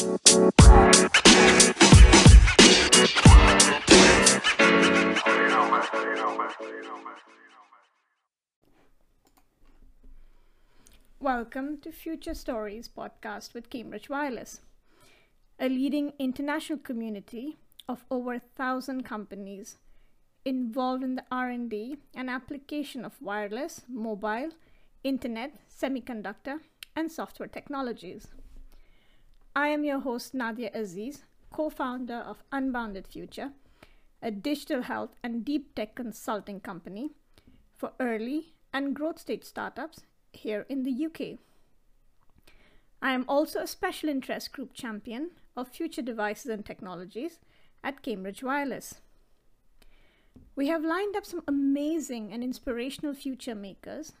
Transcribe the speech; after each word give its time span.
Welcome 0.00 0.16
to 11.82 11.92
Future 11.92 12.32
Stories 12.32 12.88
podcast 12.88 13.52
with 13.52 13.68
Cambridge 13.68 14.08
Wireless, 14.08 14.62
a 15.58 15.68
leading 15.68 16.14
international 16.18 16.78
community 16.78 17.58
of 17.86 18.06
over 18.10 18.32
a 18.32 18.40
thousand 18.56 19.02
companies 19.02 19.76
involved 20.46 21.04
in 21.04 21.16
the 21.16 21.24
R&D 21.30 21.98
and 22.14 22.30
application 22.30 23.04
of 23.04 23.20
wireless, 23.20 23.82
mobile, 23.86 24.52
internet, 25.04 25.52
semiconductor, 25.68 26.60
and 26.96 27.12
software 27.12 27.48
technologies. 27.48 28.28
I 29.54 29.68
am 29.68 29.82
your 29.82 29.98
host 29.98 30.32
Nadia 30.32 30.70
Aziz, 30.72 31.24
co-founder 31.52 32.14
of 32.14 32.44
Unbounded 32.52 33.08
Future, 33.08 33.50
a 34.22 34.30
digital 34.30 34.82
health 34.82 35.16
and 35.24 35.44
deep 35.44 35.74
tech 35.74 35.96
consulting 35.96 36.60
company 36.60 37.10
for 37.76 37.90
early 37.98 38.54
and 38.72 38.94
growth 38.94 39.18
stage 39.18 39.42
startups 39.42 40.04
here 40.32 40.66
in 40.68 40.84
the 40.84 41.06
UK. 41.06 41.38
I 43.02 43.12
am 43.12 43.24
also 43.26 43.60
a 43.60 43.66
special 43.66 44.08
interest 44.08 44.52
group 44.52 44.72
champion 44.72 45.32
of 45.56 45.68
future 45.68 46.02
devices 46.02 46.46
and 46.46 46.64
technologies 46.64 47.40
at 47.82 48.02
Cambridge 48.02 48.44
Wireless. 48.44 49.00
We 50.54 50.68
have 50.68 50.84
lined 50.84 51.16
up 51.16 51.26
some 51.26 51.42
amazing 51.48 52.32
and 52.32 52.44
inspirational 52.44 53.14
future 53.14 53.56
makers 53.56 54.12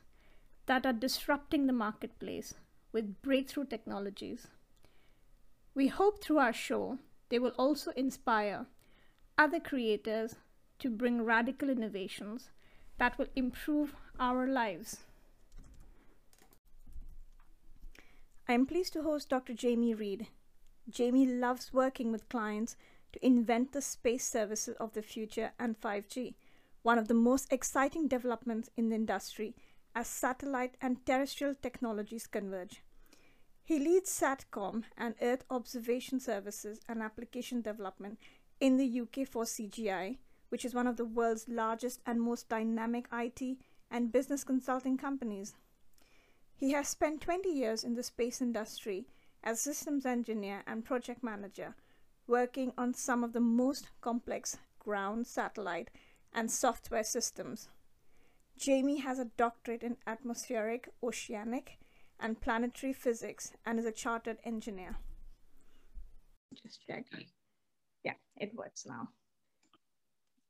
that 0.66 0.84
are 0.84 0.92
disrupting 0.92 1.68
the 1.68 1.72
marketplace 1.72 2.54
with 2.90 3.22
breakthrough 3.22 3.66
technologies. 3.66 4.48
We 5.74 5.86
hope 5.86 6.22
through 6.22 6.38
our 6.38 6.52
show 6.52 6.98
they 7.28 7.38
will 7.38 7.52
also 7.56 7.92
inspire 7.92 8.66
other 9.38 9.60
creators 9.60 10.34
to 10.80 10.90
bring 10.90 11.24
radical 11.24 11.70
innovations 11.70 12.50
that 12.98 13.16
will 13.18 13.28
improve 13.36 13.94
our 14.18 14.46
lives. 14.46 14.98
I 18.48 18.54
am 18.54 18.66
pleased 18.66 18.94
to 18.94 19.02
host 19.02 19.28
Dr. 19.28 19.54
Jaime 19.60 19.94
Reed. 19.94 20.26
Jaime 20.96 21.24
loves 21.24 21.72
working 21.72 22.10
with 22.10 22.28
clients 22.28 22.76
to 23.12 23.24
invent 23.24 23.72
the 23.72 23.80
space 23.80 24.24
services 24.24 24.74
of 24.80 24.92
the 24.92 25.02
future 25.02 25.52
and 25.58 25.80
5G, 25.80 26.34
one 26.82 26.98
of 26.98 27.06
the 27.06 27.14
most 27.14 27.52
exciting 27.52 28.08
developments 28.08 28.68
in 28.76 28.88
the 28.88 28.96
industry 28.96 29.54
as 29.94 30.08
satellite 30.08 30.76
and 30.80 31.04
terrestrial 31.06 31.54
technologies 31.54 32.26
converge. 32.26 32.82
He 33.70 33.78
leads 33.78 34.10
SATCOM 34.10 34.82
and 34.98 35.14
Earth 35.22 35.44
observation 35.48 36.18
services 36.18 36.80
and 36.88 37.00
application 37.00 37.60
development 37.60 38.18
in 38.58 38.78
the 38.78 39.00
UK 39.02 39.28
for 39.28 39.44
CGI, 39.44 40.16
which 40.48 40.64
is 40.64 40.74
one 40.74 40.88
of 40.88 40.96
the 40.96 41.04
world's 41.04 41.48
largest 41.48 42.00
and 42.04 42.20
most 42.20 42.48
dynamic 42.48 43.06
IT 43.12 43.58
and 43.88 44.10
business 44.10 44.42
consulting 44.42 44.98
companies. 44.98 45.54
He 46.56 46.72
has 46.72 46.88
spent 46.88 47.20
20 47.20 47.48
years 47.48 47.84
in 47.84 47.94
the 47.94 48.02
space 48.02 48.42
industry 48.42 49.06
as 49.44 49.60
systems 49.60 50.04
engineer 50.04 50.64
and 50.66 50.84
project 50.84 51.22
manager, 51.22 51.76
working 52.26 52.72
on 52.76 52.92
some 52.92 53.22
of 53.22 53.32
the 53.32 53.38
most 53.38 53.86
complex 54.00 54.56
ground, 54.80 55.28
satellite, 55.28 55.90
and 56.32 56.50
software 56.50 57.04
systems. 57.04 57.68
Jaime 58.60 58.96
has 58.96 59.20
a 59.20 59.30
doctorate 59.36 59.84
in 59.84 59.96
atmospheric, 60.08 60.88
oceanic, 61.04 61.78
and 62.20 62.40
planetary 62.40 62.92
physics 62.92 63.52
and 63.64 63.78
is 63.78 63.86
a 63.86 63.92
chartered 63.92 64.38
engineer. 64.44 64.96
Just 66.62 66.80
check. 66.86 67.04
Yeah, 68.04 68.14
it 68.36 68.54
works 68.54 68.84
now. 68.86 69.08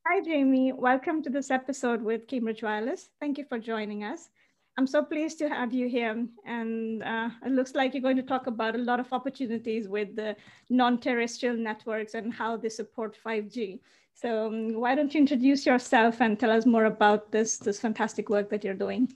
Hi, 0.07 0.23
Jaime. 0.27 0.73
Welcome 0.73 1.23
to 1.23 1.31
this 1.31 1.51
episode 1.51 2.03
with 2.03 2.27
Cambridge 2.27 2.63
Wireless. 2.63 3.11
Thank 3.21 3.39
you 3.39 3.45
for 3.45 3.59
joining 3.59 4.03
us. 4.03 4.31
I'm 4.79 4.87
so 4.87 5.05
pleased 5.05 5.39
to 5.39 5.49
have 5.49 5.75
you 5.75 5.89
here. 5.89 6.27
And 6.47 7.03
uh, 7.03 7.29
it 7.45 7.53
looks 7.53 7.75
like 7.75 7.93
you're 7.93 8.03
going 8.03 8.17
to 8.17 8.23
talk 8.23 8.47
about 8.47 8.75
a 8.75 8.79
lot 8.79 8.99
of 8.99 9.13
opportunities 9.13 9.89
with 9.89 10.17
the 10.17 10.37
non-terrestrial 10.71 11.57
networks 11.57 12.15
and 12.15 12.33
how 12.33 12.57
they 12.57 12.71
support 12.71 13.19
5G. 13.25 13.81
So 14.15 14.47
um, 14.47 14.75
why 14.75 14.95
don't 14.95 15.13
you 15.15 15.21
introduce 15.21 15.67
yourself 15.67 16.21
and 16.21 16.39
tell 16.39 16.51
us 16.51 16.67
more 16.67 16.87
about 16.87 17.31
this, 17.31 17.59
this 17.59 17.79
fantastic 17.79 18.31
work 18.31 18.49
that 18.51 18.65
you're 18.65 18.75
doing? 18.75 19.13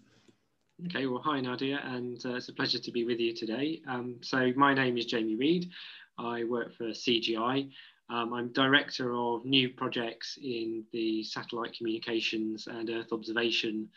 Okay, 0.82 1.06
well, 1.06 1.22
hi 1.24 1.40
Nadia, 1.40 1.80
and 1.84 2.20
uh, 2.26 2.34
it's 2.34 2.48
a 2.48 2.52
pleasure 2.52 2.80
to 2.80 2.90
be 2.90 3.04
with 3.04 3.20
you 3.20 3.32
today. 3.32 3.80
Um, 3.88 4.16
so 4.22 4.52
my 4.56 4.74
name 4.74 4.98
is 4.98 5.08
Jaime 5.08 5.36
Reed. 5.36 5.70
I 6.18 6.42
work 6.42 6.74
for 6.76 6.86
CGI. 6.86 7.70
Um, 8.10 8.34
I'm 8.34 8.52
director 8.52 9.14
of 9.14 9.44
new 9.44 9.68
projects 9.68 10.36
in 10.42 10.84
the 10.92 11.22
satellite 11.22 11.76
communications 11.78 12.66
and 12.66 12.90
Earth 12.90 13.12
observation 13.12 13.88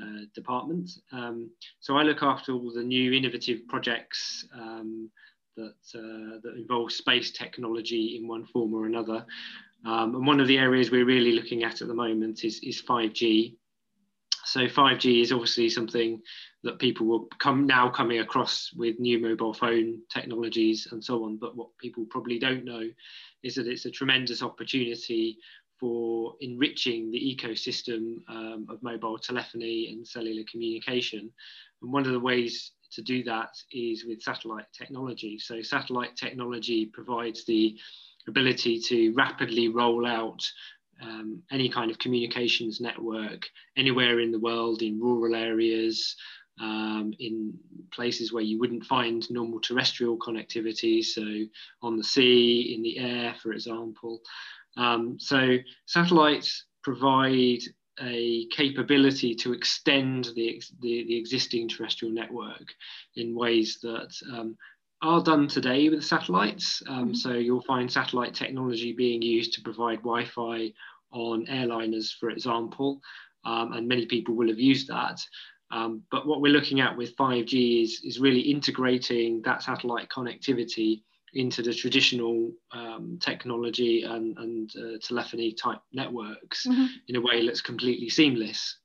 uh, 0.00 0.20
department. 0.32 0.88
Um, 1.10 1.50
so 1.80 1.96
I 1.96 2.04
look 2.04 2.22
after 2.22 2.52
all 2.52 2.72
the 2.72 2.84
new 2.84 3.12
innovative 3.12 3.66
projects 3.66 4.46
um, 4.54 5.10
that, 5.56 5.74
uh, 5.96 6.38
that 6.44 6.54
involve 6.56 6.92
space 6.92 7.32
technology 7.32 8.16
in 8.20 8.28
one 8.28 8.46
form 8.46 8.72
or 8.72 8.86
another. 8.86 9.26
Um, 9.84 10.14
and 10.14 10.24
one 10.24 10.38
of 10.38 10.46
the 10.46 10.58
areas 10.58 10.92
we're 10.92 11.04
really 11.04 11.32
looking 11.32 11.64
at 11.64 11.82
at 11.82 11.88
the 11.88 11.94
moment 11.94 12.44
is, 12.44 12.60
is 12.62 12.80
5G. 12.80 13.56
So 14.44 14.60
5G 14.60 15.22
is 15.22 15.32
obviously 15.32 15.68
something 15.68 16.20
that 16.62 16.78
people 16.78 17.06
will 17.06 17.26
come 17.38 17.66
now 17.66 17.88
coming 17.88 18.18
across 18.18 18.70
with 18.76 18.98
new 18.98 19.18
mobile 19.20 19.54
phone 19.54 20.00
technologies 20.10 20.88
and 20.90 21.02
so 21.02 21.24
on. 21.24 21.38
But 21.38 21.56
what 21.56 21.76
people 21.78 22.04
probably 22.10 22.38
don't 22.38 22.64
know 22.64 22.82
is 23.42 23.54
that 23.54 23.66
it's 23.66 23.86
a 23.86 23.90
tremendous 23.90 24.42
opportunity 24.42 25.38
for 25.78 26.34
enriching 26.40 27.10
the 27.10 27.18
ecosystem 27.18 28.16
um, 28.28 28.66
of 28.68 28.82
mobile 28.82 29.18
telephony 29.18 29.90
and 29.92 30.06
cellular 30.06 30.42
communication. 30.50 31.30
And 31.80 31.92
one 31.92 32.04
of 32.04 32.12
the 32.12 32.20
ways 32.20 32.72
to 32.92 33.02
do 33.02 33.24
that 33.24 33.50
is 33.72 34.04
with 34.04 34.20
satellite 34.20 34.66
technology. 34.76 35.38
So 35.38 35.62
satellite 35.62 36.16
technology 36.16 36.86
provides 36.86 37.46
the 37.46 37.78
ability 38.28 38.78
to 38.80 39.12
rapidly 39.14 39.68
roll 39.68 40.06
out 40.06 40.42
um, 41.02 41.42
any 41.50 41.68
kind 41.68 41.90
of 41.90 41.98
communications 41.98 42.80
network 42.80 43.46
anywhere 43.76 44.20
in 44.20 44.30
the 44.30 44.38
world, 44.38 44.82
in 44.82 45.00
rural 45.00 45.34
areas, 45.34 46.16
um, 46.60 47.14
in 47.18 47.54
places 47.92 48.32
where 48.32 48.42
you 48.42 48.58
wouldn't 48.58 48.84
find 48.84 49.28
normal 49.30 49.60
terrestrial 49.60 50.18
connectivity, 50.18 51.02
so 51.02 51.22
on 51.82 51.96
the 51.96 52.04
sea, 52.04 52.74
in 52.74 52.82
the 52.82 52.98
air, 52.98 53.34
for 53.42 53.52
example. 53.52 54.20
Um, 54.76 55.18
so 55.18 55.56
satellites 55.86 56.66
provide 56.82 57.60
a 58.00 58.46
capability 58.46 59.34
to 59.34 59.52
extend 59.52 60.26
the, 60.34 60.62
the, 60.80 61.04
the, 61.04 61.16
existing 61.16 61.68
terrestrial 61.68 62.14
network 62.14 62.72
in 63.16 63.34
ways 63.34 63.78
that 63.82 64.14
um, 64.32 64.56
are 65.02 65.22
done 65.22 65.48
today 65.48 65.88
with 65.88 66.04
satellites. 66.04 66.82
Um, 66.88 67.06
mm-hmm. 67.06 67.14
So 67.14 67.32
you'll 67.32 67.62
find 67.62 67.90
satellite 67.90 68.34
technology 68.34 68.92
being 68.92 69.22
used 69.22 69.54
to 69.54 69.62
provide 69.62 69.98
Wi-Fi 69.98 70.72
on 71.12 71.46
airliners, 71.46 72.12
for 72.18 72.30
example, 72.30 73.00
um, 73.44 73.72
and 73.72 73.88
many 73.88 74.06
people 74.06 74.34
will 74.34 74.48
have 74.48 74.58
used 74.58 74.88
that. 74.88 75.20
Um, 75.72 76.02
but 76.10 76.26
what 76.26 76.40
we're 76.40 76.52
looking 76.52 76.80
at 76.80 76.96
with 76.96 77.16
5G 77.16 77.82
is, 77.82 78.00
is 78.04 78.18
really 78.18 78.40
integrating 78.40 79.40
that 79.42 79.62
satellite 79.62 80.08
connectivity 80.08 81.02
into 81.34 81.62
the 81.62 81.72
traditional 81.72 82.50
um, 82.72 83.18
technology 83.20 84.02
and, 84.02 84.36
and 84.38 84.70
uh, 84.76 84.98
telephony 85.00 85.52
type 85.52 85.78
networks 85.92 86.66
mm-hmm. 86.66 86.86
in 87.06 87.16
a 87.16 87.20
way 87.20 87.46
that's 87.46 87.60
completely 87.60 88.08
seamless. 88.08 88.78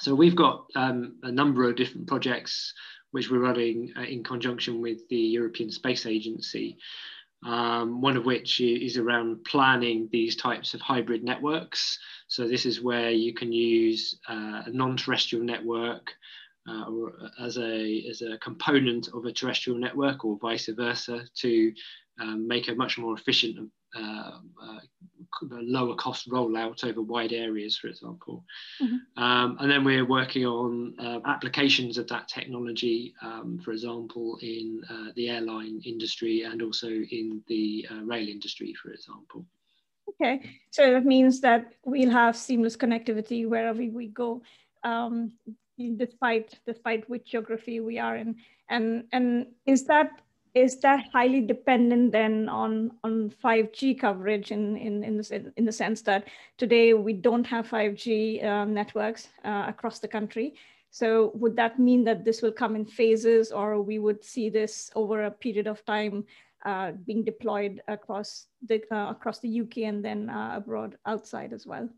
So 0.00 0.14
we've 0.14 0.36
got 0.36 0.66
um, 0.74 1.16
a 1.22 1.32
number 1.32 1.68
of 1.68 1.76
different 1.76 2.08
projects 2.08 2.74
which 3.12 3.30
we're 3.30 3.38
running 3.38 3.92
uh, 3.96 4.02
in 4.02 4.24
conjunction 4.24 4.80
with 4.82 5.08
the 5.08 5.16
European 5.16 5.70
Space 5.70 6.06
Agency. 6.06 6.76
Um, 7.44 8.00
one 8.00 8.16
of 8.16 8.24
which 8.24 8.60
is 8.60 8.96
around 8.96 9.44
planning 9.44 10.08
these 10.12 10.36
types 10.36 10.74
of 10.74 10.80
hybrid 10.80 11.24
networks. 11.24 11.98
So 12.28 12.46
this 12.46 12.66
is 12.66 12.80
where 12.80 13.10
you 13.10 13.34
can 13.34 13.52
use 13.52 14.16
uh, 14.28 14.62
a 14.66 14.70
non-terrestrial 14.70 15.44
network 15.44 16.12
uh, 16.68 16.84
or 16.84 17.14
as 17.40 17.58
a, 17.58 18.06
as 18.08 18.22
a 18.22 18.38
component 18.38 19.08
of 19.08 19.24
a 19.24 19.32
terrestrial 19.32 19.76
network 19.76 20.24
or 20.24 20.38
vice 20.40 20.68
versa 20.68 21.24
to 21.38 21.72
um, 22.20 22.46
make 22.46 22.68
a 22.68 22.74
much 22.76 22.96
more 22.96 23.14
efficient, 23.14 23.68
uh, 25.42 25.56
lower 25.60 25.94
cost 25.96 26.28
rollout 26.28 26.84
over 26.84 27.02
wide 27.02 27.32
areas, 27.32 27.76
for 27.76 27.88
example. 27.88 28.44
Mm-hmm. 28.80 29.22
Um, 29.22 29.56
and 29.60 29.70
then 29.70 29.84
we're 29.84 30.06
working 30.06 30.46
on 30.46 30.94
uh, 30.98 31.20
applications 31.26 31.98
of 31.98 32.08
that 32.08 32.28
technology, 32.28 33.14
um, 33.22 33.60
for 33.64 33.72
example, 33.72 34.38
in 34.42 34.82
uh, 34.90 35.12
the 35.16 35.30
airline 35.30 35.80
industry 35.84 36.42
and 36.42 36.62
also 36.62 36.88
in 36.88 37.42
the 37.48 37.86
uh, 37.90 38.02
rail 38.02 38.28
industry, 38.28 38.74
for 38.74 38.90
example. 38.90 39.44
Okay, 40.08 40.50
so 40.70 40.92
that 40.92 41.04
means 41.04 41.40
that 41.40 41.72
we'll 41.84 42.10
have 42.10 42.36
seamless 42.36 42.76
connectivity 42.76 43.48
wherever 43.48 43.82
we 43.82 44.08
go. 44.08 44.42
Um, 44.84 45.32
despite 45.96 46.58
despite 46.66 47.08
which 47.08 47.30
geography 47.30 47.80
we 47.80 47.98
are 47.98 48.16
in 48.16 48.36
and 48.68 49.04
and 49.12 49.46
is 49.66 49.84
that 49.84 50.10
is 50.54 50.78
that 50.80 51.04
highly 51.12 51.40
dependent 51.40 52.12
then 52.12 52.48
on 52.48 52.92
on 53.04 53.30
5G 53.42 53.98
coverage 53.98 54.50
in 54.50 54.76
in 54.76 55.02
in 55.02 55.16
the, 55.16 55.52
in 55.56 55.64
the 55.64 55.72
sense 55.72 56.02
that 56.02 56.28
today 56.58 56.92
we 56.94 57.12
don't 57.12 57.46
have 57.46 57.68
5G 57.68 58.44
uh, 58.44 58.64
networks 58.64 59.28
uh, 59.44 59.64
across 59.68 59.98
the 59.98 60.08
country. 60.08 60.54
So 60.90 61.32
would 61.34 61.56
that 61.56 61.78
mean 61.78 62.04
that 62.04 62.24
this 62.24 62.42
will 62.42 62.52
come 62.52 62.76
in 62.76 62.84
phases, 62.84 63.50
or 63.50 63.80
we 63.80 63.98
would 63.98 64.22
see 64.22 64.50
this 64.50 64.90
over 64.94 65.24
a 65.24 65.30
period 65.30 65.66
of 65.66 65.82
time 65.86 66.24
uh, 66.66 66.92
being 67.06 67.24
deployed 67.24 67.80
across 67.88 68.46
the 68.68 68.82
uh, 68.92 69.10
across 69.10 69.38
the 69.40 69.60
UK 69.62 69.78
and 69.88 70.04
then 70.04 70.28
uh, 70.28 70.52
abroad 70.56 70.98
outside 71.06 71.54
as 71.54 71.66
well? 71.66 71.88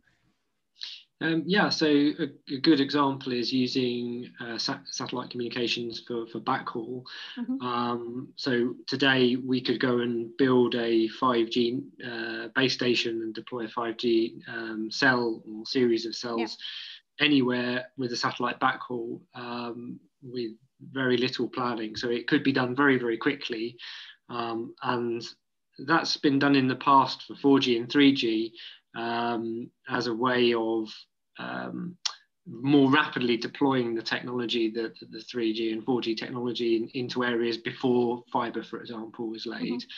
Um, 1.24 1.42
yeah, 1.46 1.70
so 1.70 1.86
a, 1.86 2.28
a, 2.52 2.58
good 2.58 2.80
example 2.80 3.32
is 3.32 3.50
using 3.50 4.30
uh, 4.40 4.58
sat 4.58 4.82
satellite 4.90 5.30
communications 5.30 6.02
for, 6.06 6.26
for 6.26 6.40
backhaul. 6.40 7.02
Mm 7.38 7.44
-hmm. 7.46 7.58
um, 7.62 8.28
so 8.36 8.74
today 8.86 9.36
we 9.36 9.60
could 9.60 9.80
go 9.80 10.00
and 10.00 10.36
build 10.36 10.74
a 10.74 11.08
5G 11.20 11.56
uh, 12.10 12.48
base 12.54 12.74
station 12.74 13.22
and 13.22 13.34
deploy 13.34 13.64
a 13.64 13.68
5G 13.68 14.06
um, 14.48 14.90
cell 14.90 15.42
or 15.46 15.66
series 15.66 16.06
of 16.06 16.14
cells 16.14 16.50
yeah. 16.50 17.26
anywhere 17.26 17.76
with 17.96 18.12
a 18.12 18.16
satellite 18.16 18.58
backhaul 18.60 19.20
um, 19.34 20.00
with 20.34 20.52
very 20.92 21.16
little 21.16 21.48
planning. 21.48 21.96
So 21.96 22.10
it 22.10 22.26
could 22.28 22.42
be 22.42 22.52
done 22.52 22.74
very, 22.76 22.98
very 22.98 23.16
quickly. 23.16 23.76
Um, 24.28 24.74
and 24.82 25.22
that's 25.86 26.16
been 26.20 26.38
done 26.38 26.58
in 26.58 26.68
the 26.68 26.84
past 26.90 27.22
for 27.22 27.34
4G 27.36 27.80
and 27.80 27.88
3G 27.88 28.52
um, 28.94 29.70
as 29.88 30.06
a 30.06 30.14
way 30.14 30.54
of 30.54 30.88
um, 31.38 31.96
more 32.46 32.90
rapidly 32.90 33.36
deploying 33.36 33.94
the 33.94 34.02
technology, 34.02 34.70
the, 34.70 34.92
the 35.10 35.18
3G 35.18 35.72
and 35.72 35.84
4G 35.84 36.16
technology 36.16 36.76
in, 36.76 36.88
into 36.94 37.24
areas 37.24 37.56
before 37.56 38.22
fiber, 38.32 38.62
for 38.62 38.80
example, 38.80 39.28
was 39.28 39.46
laid. 39.46 39.62
Mm-hmm. 39.62 39.88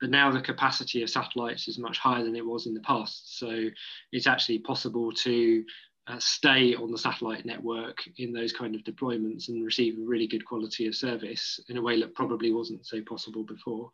But 0.00 0.10
now 0.10 0.30
the 0.30 0.40
capacity 0.40 1.02
of 1.02 1.08
satellites 1.08 1.66
is 1.68 1.78
much 1.78 1.98
higher 1.98 2.22
than 2.22 2.36
it 2.36 2.44
was 2.44 2.66
in 2.66 2.74
the 2.74 2.80
past. 2.80 3.38
So 3.38 3.68
it's 4.12 4.26
actually 4.26 4.58
possible 4.58 5.12
to 5.12 5.64
uh, 6.06 6.18
stay 6.18 6.74
on 6.74 6.90
the 6.90 6.98
satellite 6.98 7.46
network 7.46 7.98
in 8.18 8.32
those 8.32 8.52
kind 8.52 8.74
of 8.74 8.82
deployments 8.82 9.48
and 9.48 9.64
receive 9.64 9.96
a 9.96 10.04
really 10.04 10.26
good 10.26 10.44
quality 10.44 10.86
of 10.86 10.94
service 10.94 11.58
in 11.68 11.78
a 11.78 11.82
way 11.82 11.98
that 12.00 12.14
probably 12.14 12.52
wasn't 12.52 12.84
so 12.84 13.00
possible 13.08 13.44
before. 13.44 13.90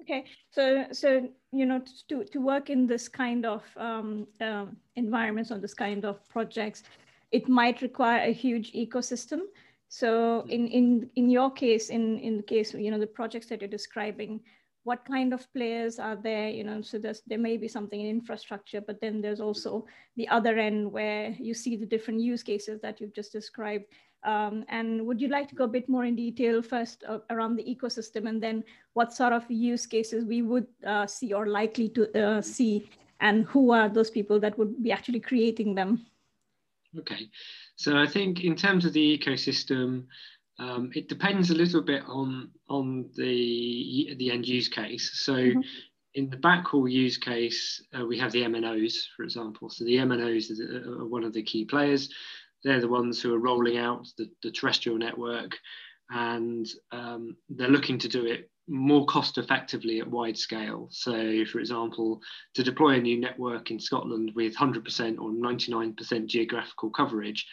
Okay, 0.00 0.24
so 0.50 0.86
so 0.92 1.28
you 1.52 1.66
know 1.66 1.82
to 2.08 2.24
to 2.24 2.40
work 2.40 2.70
in 2.70 2.86
this 2.86 3.08
kind 3.08 3.44
of 3.44 3.62
um, 3.76 4.26
um, 4.40 4.76
environments 4.96 5.50
on 5.50 5.60
this 5.60 5.74
kind 5.74 6.04
of 6.04 6.26
projects, 6.28 6.82
it 7.32 7.48
might 7.48 7.82
require 7.82 8.22
a 8.22 8.32
huge 8.32 8.72
ecosystem. 8.72 9.40
So 9.88 10.46
in 10.48 10.68
in 10.68 11.10
in 11.16 11.30
your 11.30 11.50
case, 11.50 11.90
in 11.90 12.18
in 12.18 12.36
the 12.38 12.42
case 12.42 12.72
you 12.74 12.90
know 12.90 12.98
the 12.98 13.06
projects 13.06 13.46
that 13.48 13.60
you're 13.60 13.68
describing, 13.68 14.40
what 14.84 15.04
kind 15.04 15.34
of 15.34 15.52
players 15.52 15.98
are 15.98 16.16
there? 16.16 16.48
You 16.48 16.64
know, 16.64 16.80
so 16.80 16.98
there's 16.98 17.22
there 17.26 17.38
may 17.38 17.56
be 17.56 17.68
something 17.68 18.00
in 18.00 18.08
infrastructure, 18.08 18.80
but 18.80 19.00
then 19.00 19.20
there's 19.20 19.40
also 19.40 19.86
the 20.16 20.28
other 20.28 20.58
end 20.58 20.90
where 20.90 21.36
you 21.38 21.54
see 21.54 21.76
the 21.76 21.86
different 21.86 22.20
use 22.20 22.42
cases 22.42 22.80
that 22.80 23.00
you've 23.00 23.14
just 23.14 23.32
described. 23.32 23.84
Um, 24.22 24.64
and 24.68 25.06
would 25.06 25.20
you 25.20 25.28
like 25.28 25.48
to 25.48 25.54
go 25.54 25.64
a 25.64 25.68
bit 25.68 25.88
more 25.88 26.04
in 26.04 26.14
detail 26.14 26.62
first 26.62 27.04
uh, 27.08 27.18
around 27.30 27.56
the 27.56 27.64
ecosystem 27.64 28.28
and 28.28 28.42
then 28.42 28.64
what 28.92 29.14
sort 29.14 29.32
of 29.32 29.50
use 29.50 29.86
cases 29.86 30.24
we 30.24 30.42
would 30.42 30.66
uh, 30.86 31.06
see 31.06 31.32
or 31.32 31.46
likely 31.46 31.88
to 31.90 32.02
uh, 32.22 32.42
see 32.42 32.90
and 33.20 33.44
who 33.44 33.70
are 33.70 33.88
those 33.88 34.10
people 34.10 34.40
that 34.40 34.58
would 34.58 34.82
be 34.82 34.92
actually 34.92 35.20
creating 35.20 35.74
them? 35.74 36.04
Okay, 36.98 37.30
so 37.76 37.96
I 37.96 38.06
think 38.06 38.44
in 38.44 38.56
terms 38.56 38.84
of 38.84 38.92
the 38.92 39.18
ecosystem, 39.18 40.06
um, 40.58 40.90
it 40.94 41.08
depends 41.08 41.50
a 41.50 41.54
little 41.54 41.82
bit 41.82 42.02
on 42.06 42.50
on 42.68 43.08
the 43.16 44.14
the 44.18 44.30
end 44.30 44.46
use 44.46 44.68
case. 44.68 45.10
So 45.24 45.34
mm 45.34 45.52
-hmm. 45.52 45.64
in 46.14 46.30
the 46.30 46.36
backhaul 46.36 46.88
use 47.06 47.18
case, 47.18 47.84
uh, 47.94 48.04
we 48.06 48.18
have 48.18 48.32
the 48.32 48.44
MNOs, 48.44 49.08
for 49.16 49.24
example. 49.24 49.70
So 49.70 49.84
the 49.84 49.98
MNOs 49.98 50.50
are 50.50 51.08
one 51.08 51.26
of 51.26 51.32
the 51.32 51.42
key 51.42 51.64
players 51.64 52.08
they're 52.64 52.80
the 52.80 52.88
ones 52.88 53.20
who 53.20 53.34
are 53.34 53.38
rolling 53.38 53.78
out 53.78 54.06
the, 54.18 54.28
the 54.42 54.50
terrestrial 54.50 54.98
network 54.98 55.56
and 56.10 56.68
um, 56.92 57.36
they're 57.48 57.68
looking 57.68 57.98
to 57.98 58.08
do 58.08 58.26
it 58.26 58.50
more 58.68 59.04
cost 59.06 59.38
effectively 59.38 60.00
at 60.00 60.08
wide 60.08 60.38
scale. 60.38 60.88
So, 60.90 61.44
for 61.46 61.58
example, 61.58 62.20
to 62.54 62.62
deploy 62.62 62.90
a 62.90 63.00
new 63.00 63.18
network 63.18 63.70
in 63.70 63.80
Scotland 63.80 64.32
with 64.34 64.54
100% 64.54 65.18
or 65.20 65.30
99% 65.30 66.26
geographical 66.26 66.90
coverage, 66.90 67.46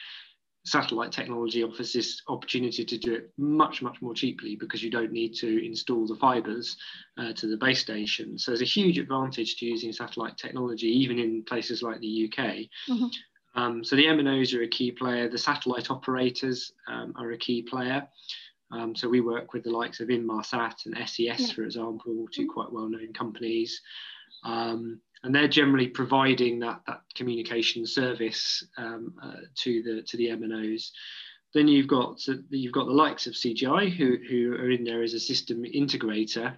satellite 0.65 1.12
technology 1.12 1.63
offers 1.63 1.94
this 1.94 2.21
opportunity 2.27 2.83
to 2.83 2.98
do 2.98 3.15
it 3.15 3.31
much, 3.38 3.81
much 3.81 4.01
more 4.01 4.13
cheaply 4.13 4.56
because 4.56 4.83
you 4.83 4.92
don't 4.92 5.12
need 5.12 5.33
to 5.33 5.65
install 5.65 6.06
the 6.06 6.15
fibers 6.15 6.75
uh, 7.18 7.31
to 7.33 7.48
the 7.48 7.57
base 7.57 7.80
station. 7.80 8.38
So, 8.38 8.51
there's 8.51 8.62
a 8.62 8.65
huge 8.65 9.00
advantage 9.00 9.57
to 9.57 9.65
using 9.65 9.92
satellite 9.92 10.38
technology, 10.38 10.88
even 10.88 11.18
in 11.19 11.44
places 11.44 11.81
like 11.81 12.00
the 12.00 12.31
UK. 12.31 12.45
Mm-hmm. 12.89 13.07
Um, 13.57 13.83
so 13.83 13.95
the 13.95 14.06
MNOs 14.06 14.54
are 14.54 14.62
a 14.62 14.68
key 14.68 14.92
player. 14.92 15.27
The 15.27 15.38
satellite 15.38 15.89
operators 15.89 16.71
um, 16.88 17.13
are 17.18 17.31
a 17.31 17.38
key 17.38 17.63
player. 17.63 18.07
Um, 18.71 18.95
so 18.95 19.09
we 19.09 19.19
work 19.19 19.51
with 19.51 19.63
the 19.63 19.71
likes 19.71 20.00
of 20.00 20.09
Inmarsat 20.09 20.86
and 20.86 20.95
SES, 21.09 21.18
yeah. 21.19 21.36
for 21.54 21.63
example, 21.63 22.27
2 22.31 22.42
mm-hmm. 22.44 22.51
quite 22.51 22.71
well-known 22.71 23.13
companies. 23.13 23.81
Um, 24.44 25.01
and 25.24 25.33
they're 25.33 25.48
generally 25.48 25.88
providing 25.88 26.59
that, 26.59 26.81
that 26.86 27.01
communication 27.15 27.88
service 27.88 28.63
um, 28.77 29.15
uh, 29.21 29.42
to 29.56 29.81
the 29.81 30.04
to 30.04 30.18
the 30.18 30.27
MNOs. 30.27 30.92
Then 31.54 31.68
you've 31.68 31.88
got 31.88 32.21
you've 32.50 32.74
got 32.74 32.86
the 32.86 32.92
likes 32.92 33.25
of 33.25 33.33
CGI 33.33 33.89
who, 33.89 34.18
who 34.30 34.54
are 34.54 34.69
in 34.69 34.83
there 34.83 35.01
as 35.01 35.15
a 35.15 35.19
system 35.19 35.63
integrator 35.63 36.56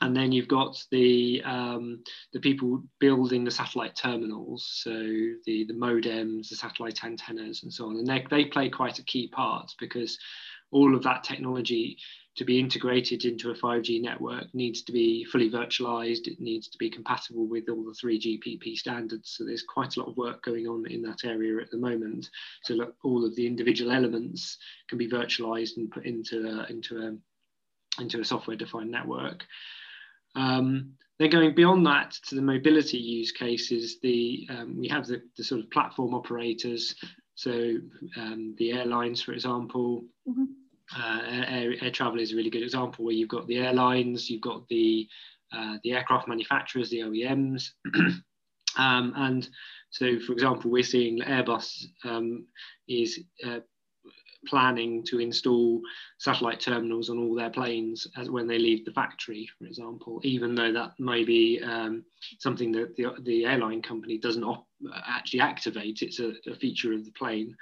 and 0.00 0.14
then 0.14 0.32
you've 0.32 0.48
got 0.48 0.82
the 0.90 1.42
um, 1.44 2.02
the 2.32 2.40
people 2.40 2.82
building 3.00 3.44
the 3.44 3.50
satellite 3.50 3.96
terminals, 3.96 4.68
so 4.82 4.92
the 4.92 5.64
the 5.64 5.74
modems, 5.74 6.48
the 6.48 6.56
satellite 6.56 7.04
antennas, 7.04 7.62
and 7.62 7.72
so 7.72 7.86
on, 7.88 7.96
and 7.96 8.06
they 8.06 8.26
they 8.30 8.44
play 8.44 8.68
quite 8.68 8.98
a 8.98 9.04
key 9.04 9.28
part 9.28 9.72
because 9.78 10.18
all 10.70 10.94
of 10.94 11.02
that 11.04 11.24
technology 11.24 11.96
to 12.36 12.44
be 12.44 12.60
integrated 12.60 13.24
into 13.24 13.50
a 13.50 13.54
5G 13.54 14.02
network 14.02 14.54
needs 14.54 14.82
to 14.82 14.92
be 14.92 15.24
fully 15.24 15.50
virtualized. 15.50 16.26
It 16.26 16.38
needs 16.38 16.68
to 16.68 16.76
be 16.76 16.90
compatible 16.90 17.46
with 17.46 17.68
all 17.70 17.82
the 17.82 17.92
3GPP 17.92 18.76
standards. 18.76 19.34
So 19.36 19.44
there's 19.44 19.62
quite 19.62 19.96
a 19.96 20.00
lot 20.00 20.10
of 20.10 20.18
work 20.18 20.42
going 20.42 20.66
on 20.66 20.86
in 20.90 21.00
that 21.02 21.24
area 21.24 21.62
at 21.62 21.70
the 21.70 21.78
moment. 21.78 22.28
So 22.62 22.76
that 22.76 22.92
all 23.02 23.24
of 23.24 23.34
the 23.36 23.46
individual 23.46 23.90
elements 23.90 24.58
can 24.88 24.98
be 24.98 25.08
virtualized 25.08 25.78
and 25.78 25.90
put 25.90 26.04
into 26.04 26.46
a, 26.46 26.70
into 26.70 26.98
a 26.98 28.02
into 28.02 28.20
a 28.20 28.24
software-defined 28.24 28.90
network. 28.90 29.42
Um, 30.36 30.92
then 31.18 31.30
going 31.30 31.54
beyond 31.54 31.86
that 31.86 32.12
to 32.28 32.34
the 32.34 32.42
mobility 32.42 32.98
use 32.98 33.32
cases, 33.32 33.98
the 34.02 34.46
um, 34.50 34.78
we 34.78 34.88
have 34.88 35.06
the, 35.06 35.22
the, 35.36 35.42
sort 35.42 35.62
of 35.62 35.70
platform 35.70 36.14
operators, 36.14 36.94
so 37.34 37.78
um, 38.16 38.54
the 38.58 38.72
airlines, 38.72 39.22
for 39.22 39.32
example. 39.32 40.04
Mm-hmm. 40.28 40.44
Uh, 40.96 41.20
air, 41.26 41.74
air, 41.80 41.90
travel 41.90 42.20
is 42.20 42.32
a 42.32 42.36
really 42.36 42.50
good 42.50 42.62
example 42.62 43.04
where 43.04 43.14
you've 43.14 43.28
got 43.28 43.48
the 43.48 43.58
airlines, 43.58 44.30
you've 44.30 44.42
got 44.42 44.68
the 44.68 45.08
uh, 45.52 45.78
the 45.82 45.92
aircraft 45.92 46.28
manufacturers, 46.28 46.90
the 46.90 47.00
OEMs, 47.00 47.70
um, 48.76 49.12
and 49.16 49.48
so, 49.90 50.18
for 50.20 50.32
example, 50.32 50.70
we're 50.70 50.82
seeing 50.82 51.20
Airbus 51.20 51.86
um, 52.04 52.46
is 52.88 53.20
uh, 53.46 53.60
planning 54.46 55.04
to 55.04 55.18
install 55.20 55.80
satellite 56.18 56.60
terminals 56.60 57.10
on 57.10 57.18
all 57.18 57.34
their 57.34 57.50
planes 57.50 58.06
as 58.16 58.30
when 58.30 58.46
they 58.46 58.58
leave 58.58 58.84
the 58.84 58.92
factory, 58.92 59.48
for 59.58 59.66
example, 59.66 60.20
even 60.24 60.54
though 60.54 60.72
that 60.72 60.92
may 60.98 61.24
be 61.24 61.60
um, 61.62 62.04
something 62.38 62.72
that 62.72 62.96
the, 62.96 63.14
the 63.22 63.44
airline 63.44 63.82
company 63.82 64.18
doesn't 64.18 64.44
op- 64.44 64.66
actually 65.06 65.40
activate, 65.40 66.02
it's 66.02 66.20
a, 66.20 66.32
a, 66.46 66.54
feature 66.56 66.92
of 66.92 67.04
the 67.04 67.12
plane. 67.12 67.54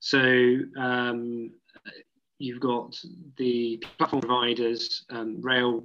So 0.00 0.58
um, 0.78 1.50
you've 2.38 2.60
got 2.60 2.96
the 3.36 3.82
platform 3.98 4.22
providers, 4.22 5.04
um, 5.10 5.40
rail 5.40 5.84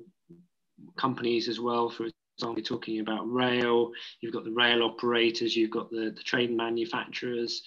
companies 0.97 1.47
as 1.47 1.59
well, 1.59 1.89
for 1.89 2.07
example, 2.37 2.63
talking 2.63 2.99
about 2.99 3.31
rail, 3.31 3.91
you've 4.21 4.33
got 4.33 4.43
the 4.43 4.51
rail 4.51 4.83
operators, 4.83 5.55
you've 5.55 5.71
got 5.71 5.89
the, 5.89 6.13
the 6.15 6.23
train 6.23 6.55
manufacturers 6.55 7.63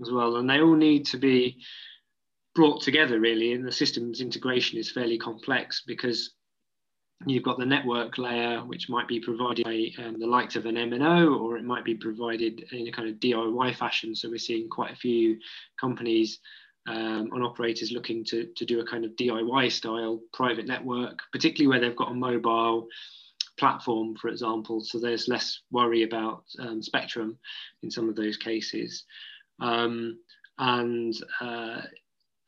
as 0.00 0.10
well, 0.10 0.36
and 0.36 0.48
they 0.48 0.60
all 0.60 0.74
need 0.74 1.06
to 1.06 1.18
be 1.18 1.62
brought 2.54 2.80
together 2.80 3.18
really 3.18 3.52
and 3.52 3.66
the 3.66 3.72
systems 3.72 4.20
integration 4.20 4.78
is 4.78 4.90
fairly 4.90 5.18
complex 5.18 5.82
because 5.86 6.34
you've 7.26 7.42
got 7.42 7.58
the 7.58 7.66
network 7.66 8.18
layer 8.18 8.60
which 8.60 8.88
might 8.88 9.08
be 9.08 9.20
provided 9.20 9.64
by 9.64 9.90
um, 9.98 10.18
the 10.18 10.26
likes 10.26 10.56
of 10.56 10.66
an 10.66 10.76
MNO 10.76 11.40
or 11.40 11.56
it 11.56 11.64
might 11.64 11.84
be 11.84 11.94
provided 11.94 12.64
in 12.72 12.86
a 12.88 12.92
kind 12.92 13.08
of 13.08 13.16
DIY 13.16 13.76
fashion. 13.76 14.14
So 14.14 14.28
we're 14.28 14.38
seeing 14.38 14.68
quite 14.68 14.92
a 14.92 14.96
few 14.96 15.38
companies 15.80 16.40
um, 16.86 17.30
and 17.32 17.42
operators 17.42 17.92
looking 17.92 18.24
to, 18.26 18.46
to 18.56 18.64
do 18.64 18.80
a 18.80 18.86
kind 18.86 19.04
of 19.04 19.12
DIY 19.12 19.72
style 19.72 20.20
private 20.32 20.66
network 20.66 21.20
particularly 21.32 21.68
where 21.68 21.80
they've 21.80 21.96
got 21.96 22.12
a 22.12 22.14
mobile 22.14 22.88
platform 23.58 24.16
for 24.16 24.28
example. 24.28 24.82
So 24.82 24.98
there's 24.98 25.28
less 25.28 25.60
worry 25.70 26.02
about 26.02 26.44
um, 26.58 26.82
spectrum 26.82 27.38
in 27.82 27.90
some 27.90 28.08
of 28.08 28.16
those 28.16 28.36
cases. 28.36 29.04
Um, 29.60 30.18
and 30.58 31.14
uh, 31.40 31.82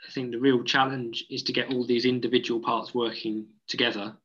I 0.07 0.13
think 0.13 0.31
the 0.31 0.39
real 0.39 0.63
challenge 0.63 1.25
is 1.31 1.43
to 1.45 1.53
get 1.53 1.73
all 1.73 1.85
these 1.85 2.05
individual 2.05 2.61
parts 2.61 2.95
working 2.95 3.47
together. 3.69 4.17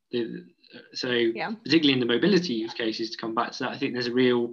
So 0.94 1.10
yeah. 1.10 1.52
particularly 1.64 1.94
in 1.94 2.00
the 2.00 2.12
mobility 2.14 2.54
use 2.54 2.74
cases, 2.74 3.10
to 3.10 3.18
come 3.18 3.34
back 3.34 3.52
to 3.52 3.58
that, 3.60 3.70
I 3.70 3.78
think 3.78 3.92
there's 3.92 4.06
a 4.06 4.12
real 4.12 4.52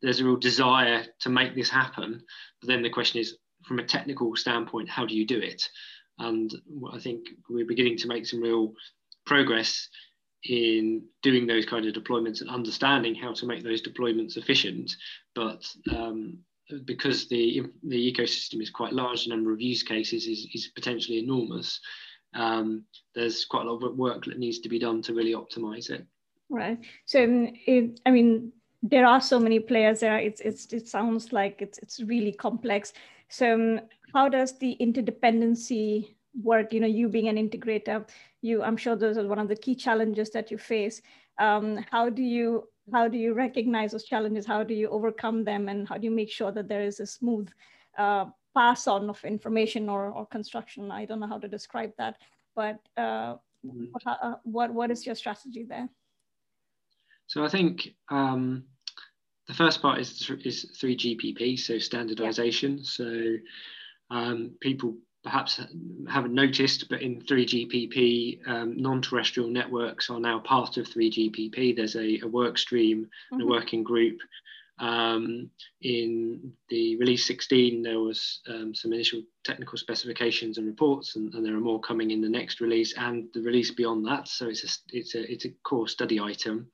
there's 0.00 0.20
a 0.20 0.24
real 0.24 0.36
desire 0.36 1.04
to 1.20 1.30
make 1.30 1.54
this 1.54 1.70
happen. 1.70 2.24
But 2.60 2.68
then 2.68 2.82
the 2.82 2.90
question 2.90 3.20
is, 3.20 3.36
from 3.64 3.78
a 3.78 3.84
technical 3.84 4.34
standpoint, 4.34 4.88
how 4.88 5.06
do 5.06 5.14
you 5.14 5.24
do 5.24 5.38
it? 5.38 5.62
And 6.18 6.52
I 6.92 6.98
think 6.98 7.26
we're 7.48 7.66
beginning 7.66 7.98
to 7.98 8.08
make 8.08 8.26
some 8.26 8.40
real 8.40 8.72
progress 9.26 9.88
in 10.44 11.04
doing 11.22 11.46
those 11.46 11.66
kind 11.66 11.86
of 11.86 11.94
deployments 11.94 12.40
and 12.40 12.50
understanding 12.50 13.14
how 13.14 13.32
to 13.32 13.46
make 13.46 13.62
those 13.62 13.80
deployments 13.80 14.36
efficient. 14.36 14.96
But 15.36 15.64
um, 15.94 16.38
because 16.84 17.28
the 17.28 17.62
the 17.82 18.12
ecosystem 18.12 18.60
is 18.62 18.70
quite 18.70 18.92
large, 18.92 19.24
the 19.24 19.30
number 19.30 19.52
of 19.52 19.60
use 19.60 19.82
cases 19.82 20.26
is, 20.26 20.46
is 20.54 20.70
potentially 20.74 21.18
enormous. 21.18 21.80
Um, 22.34 22.84
there's 23.14 23.44
quite 23.44 23.66
a 23.66 23.72
lot 23.72 23.86
of 23.86 23.96
work 23.96 24.24
that 24.24 24.38
needs 24.38 24.60
to 24.60 24.68
be 24.68 24.78
done 24.78 25.02
to 25.02 25.14
really 25.14 25.34
optimize 25.34 25.90
it. 25.90 26.06
Right. 26.48 26.78
So, 27.04 27.24
um, 27.24 27.52
it, 27.66 28.00
I 28.06 28.10
mean, 28.10 28.52
there 28.82 29.06
are 29.06 29.20
so 29.20 29.38
many 29.38 29.60
players 29.60 30.00
there. 30.00 30.18
It's, 30.18 30.40
it's, 30.40 30.72
it 30.72 30.88
sounds 30.88 31.32
like 31.32 31.62
it's, 31.62 31.78
it's 31.78 32.00
really 32.00 32.32
complex. 32.32 32.92
So, 33.28 33.54
um, 33.54 33.80
how 34.14 34.28
does 34.28 34.58
the 34.58 34.76
interdependency 34.80 36.14
work? 36.42 36.72
You 36.72 36.80
know, 36.80 36.86
you 36.86 37.08
being 37.08 37.28
an 37.28 37.36
integrator, 37.36 38.06
you, 38.40 38.62
I'm 38.62 38.76
sure 38.76 38.96
those 38.96 39.18
are 39.18 39.26
one 39.26 39.38
of 39.38 39.48
the 39.48 39.56
key 39.56 39.74
challenges 39.74 40.30
that 40.30 40.50
you 40.50 40.58
face. 40.58 41.00
Um, 41.38 41.84
how 41.90 42.10
do 42.10 42.22
you 42.22 42.68
how 42.92 43.08
do 43.08 43.18
you 43.18 43.34
recognize 43.34 43.92
those 43.92 44.04
challenges? 44.04 44.46
How 44.46 44.62
do 44.62 44.74
you 44.74 44.88
overcome 44.88 45.44
them? 45.44 45.68
And 45.68 45.88
how 45.88 45.98
do 45.98 46.04
you 46.04 46.10
make 46.10 46.30
sure 46.30 46.50
that 46.52 46.68
there 46.68 46.82
is 46.82 47.00
a 47.00 47.06
smooth 47.06 47.48
uh, 47.96 48.26
pass 48.56 48.86
on 48.86 49.08
of 49.08 49.22
information 49.24 49.88
or, 49.88 50.10
or 50.10 50.26
construction? 50.26 50.90
I 50.90 51.04
don't 51.04 51.20
know 51.20 51.28
how 51.28 51.38
to 51.38 51.48
describe 51.48 51.92
that, 51.98 52.16
but 52.56 52.80
uh, 52.96 53.34
mm-hmm. 53.64 53.84
what, 53.92 54.02
uh, 54.06 54.34
what, 54.42 54.74
what 54.74 54.90
is 54.90 55.06
your 55.06 55.14
strategy 55.14 55.64
there? 55.68 55.88
So 57.28 57.44
I 57.44 57.48
think 57.48 57.94
um, 58.10 58.64
the 59.46 59.54
first 59.54 59.80
part 59.80 59.98
is, 59.98 60.30
is 60.44 60.76
3GPP, 60.82 61.58
so 61.58 61.78
standardization. 61.78 62.78
Yeah. 62.78 62.84
So 62.84 63.36
um, 64.10 64.52
people 64.60 64.96
perhaps 65.22 65.60
haven't 66.08 66.34
noticed, 66.34 66.88
but 66.88 67.00
in 67.00 67.20
3GPP, 67.20 68.46
um, 68.48 68.76
non-terrestrial 68.76 69.48
networks 69.48 70.10
are 70.10 70.20
now 70.20 70.40
part 70.40 70.76
of 70.76 70.86
3GPP. 70.86 71.76
There's 71.76 71.96
a, 71.96 72.20
a 72.22 72.26
work 72.26 72.58
stream, 72.58 73.08
mm-hmm. 73.32 73.42
a 73.42 73.46
working 73.46 73.82
group. 73.84 74.18
Um, 74.78 75.50
in 75.82 76.52
the 76.68 76.96
release 76.96 77.26
16, 77.26 77.82
there 77.82 78.00
was 78.00 78.40
um, 78.48 78.74
some 78.74 78.92
initial 78.92 79.22
technical 79.44 79.78
specifications 79.78 80.58
and 80.58 80.66
reports, 80.66 81.14
and, 81.14 81.32
and, 81.34 81.46
there 81.46 81.54
are 81.54 81.60
more 81.60 81.80
coming 81.80 82.10
in 82.10 82.20
the 82.20 82.28
next 82.28 82.60
release 82.60 82.92
and 82.96 83.28
the 83.32 83.42
release 83.42 83.70
beyond 83.70 84.04
that. 84.06 84.26
So 84.26 84.48
it's 84.48 84.64
a, 84.64 84.96
it's 84.96 85.14
a, 85.14 85.32
it's 85.32 85.44
a 85.44 85.50
core 85.62 85.86
study 85.86 86.18
item. 86.18 86.68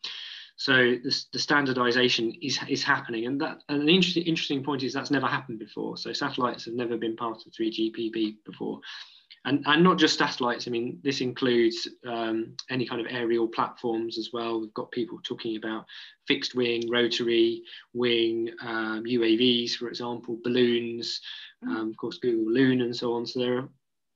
So 0.58 0.72
the, 0.74 1.24
the 1.32 1.38
standardization 1.38 2.34
is, 2.42 2.58
is 2.68 2.82
happening. 2.82 3.26
And 3.26 3.40
that 3.40 3.62
and 3.68 3.80
an 3.80 3.88
interesting, 3.88 4.24
interesting 4.24 4.64
point 4.64 4.82
is 4.82 4.92
that's 4.92 5.10
never 5.10 5.28
happened 5.28 5.60
before. 5.60 5.96
So 5.96 6.12
satellites 6.12 6.64
have 6.64 6.74
never 6.74 6.96
been 6.96 7.16
part 7.16 7.38
of 7.46 7.52
3GPP 7.52 8.38
before. 8.44 8.80
And, 9.44 9.62
and 9.66 9.84
not 9.84 9.98
just 9.98 10.18
satellites, 10.18 10.66
I 10.66 10.72
mean, 10.72 10.98
this 11.04 11.20
includes 11.20 11.88
um, 12.04 12.56
any 12.70 12.86
kind 12.88 13.00
of 13.00 13.06
aerial 13.08 13.46
platforms 13.46 14.18
as 14.18 14.30
well. 14.32 14.60
We've 14.60 14.74
got 14.74 14.90
people 14.90 15.20
talking 15.22 15.56
about 15.56 15.86
fixed 16.26 16.56
wing, 16.56 16.90
rotary 16.90 17.62
wing, 17.94 18.50
um, 18.60 19.04
UAVs, 19.04 19.74
for 19.74 19.88
example, 19.88 20.40
balloons, 20.42 21.20
mm. 21.64 21.68
um, 21.68 21.90
of 21.90 21.96
course, 21.96 22.18
Google 22.18 22.52
Loon 22.52 22.82
and 22.82 22.94
so 22.94 23.14
on. 23.14 23.24
So 23.26 23.38
there 23.38 23.58
are 23.58 23.68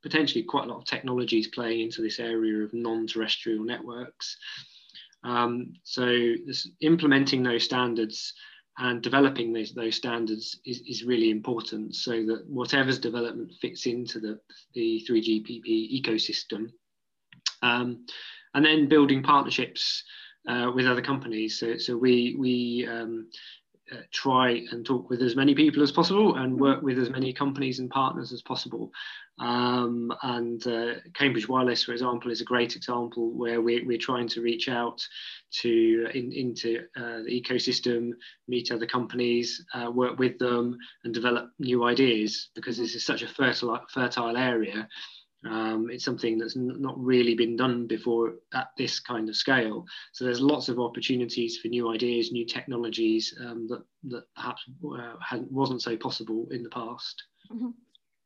potentially 0.03 0.43
quite 0.43 0.65
a 0.65 0.69
lot 0.69 0.79
of 0.79 0.87
technologies 0.87 1.47
playing 1.47 1.83
into 1.83 2.03
this 2.03 2.19
area 2.19 2.65
of 2.65 2.75
non-terrestrial 2.75 3.63
networks. 3.65 4.37
Um, 5.25 5.75
so 5.85 6.05
this, 6.47 6.69
implementing 6.81 7.43
those 7.43 7.65
standards 7.65 8.35
and 8.79 9.03
developing 9.03 9.53
those, 9.53 9.73
those 9.75 9.97
standards 9.97 10.59
is, 10.65 10.83
is 10.87 11.05
really 11.05 11.31
important 11.31 11.95
so 11.95 12.13
that 12.27 12.45
whatever's 12.49 12.99
development 12.99 13.53
fits 13.61 13.87
into 13.87 14.19
the, 14.19 14.41
the 14.75 15.05
3GPP 15.09 16.03
ecosystem. 16.03 16.71
Um, 17.63 18.07
and 18.55 18.65
then 18.65 18.89
building 18.89 19.23
partnerships 19.23 20.05
uh, 20.49 20.71
with 20.75 20.87
other 20.87 21.03
companies. 21.03 21.59
So, 21.59 21.77
so 21.77 21.97
we, 21.97 22.35
we 22.39 22.87
um, 22.91 23.29
uh, 23.91 23.97
try 24.13 24.63
and 24.71 24.87
talk 24.87 25.11
with 25.11 25.23
as 25.23 25.35
many 25.35 25.55
people 25.55 25.83
as 25.83 25.91
possible 25.91 26.37
and 26.37 26.59
work 26.59 26.83
with 26.83 26.99
as 26.99 27.11
many 27.11 27.33
companies 27.33 27.79
and 27.79 27.91
partners 27.91 28.33
as 28.33 28.43
possible. 28.43 28.91
Um, 29.39 30.13
and 30.23 30.65
uh, 30.67 30.95
Cambridge 31.15 31.49
Wireless, 31.49 31.85
for 31.85 31.93
example, 31.93 32.31
is 32.31 32.41
a 32.41 32.45
great 32.45 32.77
example 32.77 33.33
where 33.33 33.61
we're, 33.61 33.85
we're 33.85 33.99
trying 33.99 34.29
to 34.29 34.43
reach 34.43 34.69
out 34.69 35.05
to 35.61 36.07
in, 36.15 36.33
into 36.33 36.81
uh, 36.97 37.23
the 37.25 37.43
ecosystem, 37.43 38.13
meet 38.47 38.71
other 38.71 38.87
companies, 38.87 39.65
uh, 39.75 39.91
work 39.91 40.19
with 40.19 40.39
them, 40.39 40.77
and 41.05 41.13
develop 41.13 41.51
new 41.59 41.85
ideas 41.85 42.51
because 42.55 42.77
this 42.77 42.95
is 42.95 43.05
such 43.05 43.23
a 43.23 43.29
fertile 43.29 43.81
fertile 43.93 44.37
area. 44.37 44.89
Um, 45.45 45.89
it's 45.91 46.05
something 46.05 46.39
that's 46.39 46.57
not 46.57 46.99
really 46.99 47.35
been 47.35 47.57
done 47.57 47.87
before 47.87 48.35
at 48.55 48.69
this 48.79 49.01
kind 49.01 49.29
of 49.29 49.37
scale. 49.37 49.85
So 50.13 50.25
there's 50.25 50.41
lots 50.41 50.69
of 50.69 50.79
opportunities 50.79 51.59
for 51.59 51.69
new 51.69 51.91
ideas, 51.93 52.31
new 52.31 52.47
technologies 52.47 53.35
um, 53.41 53.67
that 53.69 53.83
that 54.05 54.25
perhaps 54.37 54.63
uh, 54.85 55.39
wasn't 55.51 55.83
so 55.83 55.97
possible 55.97 56.47
in 56.51 56.63
the 56.63 56.71
past. 56.71 57.25
Mm-hmm. 57.53 57.71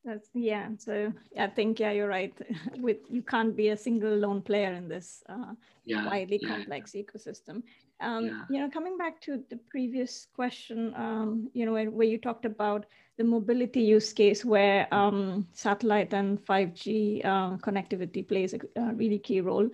That's 0.05 0.29
yeah. 0.35 0.69
So 0.79 1.13
I 1.39 1.49
think 1.49 1.81
yeah, 1.81 1.91
you're 1.91 2.09
right. 2.09 2.35
With 2.79 2.99
you 3.11 3.23
can't 3.23 3.57
be 3.57 3.71
a 3.71 3.77
single 3.77 4.15
lone 4.17 4.43
player 4.43 4.73
in 4.73 4.89
this 4.89 5.23
uh, 5.29 5.55
yeah, 5.85 6.07
widely 6.07 6.39
yeah. 6.41 6.49
complex 6.49 6.93
ecosystem. 6.93 7.63
Um, 8.01 8.27
yeah. 8.27 8.43
You 8.51 8.61
know, 8.61 8.71
coming 8.71 8.99
back 8.99 9.21
to 9.23 9.43
the 9.49 9.57
previous 9.71 10.27
question, 10.35 10.93
um, 10.97 11.49
you 11.55 11.65
know, 11.65 11.73
where, 11.73 11.91
where, 11.91 12.07
you 12.07 12.19
talked 12.19 12.45
about 12.45 12.85
the 13.17 13.25
mobility 13.25 13.81
use 13.81 14.13
case, 14.13 14.45
where 14.45 14.93
um, 14.93 15.47
satellite 15.53 16.13
and 16.13 16.45
5G 16.45 17.25
uh, 17.25 17.57
connectivity 17.57 18.27
plays 18.27 18.55
a, 18.55 18.59
a, 18.79 18.93
really 18.95 19.19
key 19.19 19.41
role. 19.41 19.71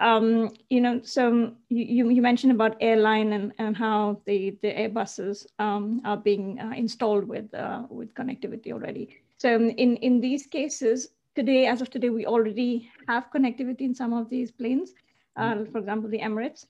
Um, 0.00 0.50
you 0.70 0.80
know, 0.80 1.00
so 1.02 1.52
you, 1.68 2.08
you 2.10 2.22
mentioned 2.22 2.52
about 2.52 2.76
airline 2.80 3.32
and, 3.32 3.52
and 3.58 3.76
how 3.76 4.20
the 4.26 4.56
the 4.62 4.68
Airbuses 4.68 5.46
um, 5.58 6.02
are 6.04 6.16
being 6.16 6.58
uh, 6.60 6.72
installed 6.76 7.26
with 7.26 7.52
uh, 7.54 7.82
with 7.88 8.14
connectivity 8.14 8.72
already. 8.72 9.20
So 9.38 9.54
in, 9.54 9.96
in 9.96 10.20
these 10.20 10.46
cases, 10.46 11.08
today, 11.34 11.66
as 11.66 11.80
of 11.82 11.90
today, 11.90 12.10
we 12.10 12.26
already 12.26 12.90
have 13.08 13.30
connectivity 13.34 13.82
in 13.82 13.94
some 13.94 14.12
of 14.12 14.28
these 14.30 14.50
planes, 14.50 14.92
uh, 15.36 15.54
mm-hmm. 15.54 15.72
for 15.72 15.78
example, 15.78 16.10
the 16.10 16.18
Emirates. 16.18 16.66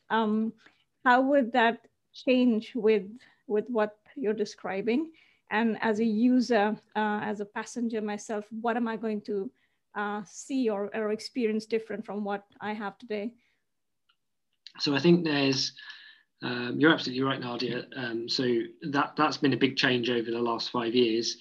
How 1.07 1.21
would 1.21 1.53
that 1.53 1.87
change 2.13 2.73
with, 2.75 3.07
with 3.47 3.67
what 3.69 3.97
you're 4.17 4.41
describing? 4.45 5.13
And 5.53 5.79
as 5.81 6.01
a 6.01 6.05
user, 6.05 6.77
uh, 6.97 7.21
as 7.23 7.39
a 7.39 7.45
passenger 7.45 8.01
myself, 8.01 8.45
what 8.61 8.77
am 8.77 8.89
I 8.89 8.97
going 8.97 9.21
to 9.21 9.49
uh, 9.95 10.23
see 10.27 10.69
or, 10.69 10.91
or 10.97 11.13
experience 11.13 11.65
different 11.65 12.05
from 12.05 12.25
what 12.25 12.43
I 12.61 12.73
have 12.73 12.99
today? 12.99 13.31
So 14.81 14.97
I 14.97 14.99
think 14.99 15.23
there's, 15.23 15.75
um, 16.43 16.75
you're 16.81 16.93
absolutely 16.93 17.23
right, 17.23 17.41
Nadia. 17.41 17.85
Um, 17.95 18.29
so 18.29 18.45
that, 18.91 19.15
that's 19.17 19.37
been 19.37 19.53
a 19.53 19.65
big 19.65 19.77
change 19.77 20.11
over 20.11 20.33
the 20.33 20.43
last 20.51 20.71
five 20.71 20.93
years. 20.93 21.37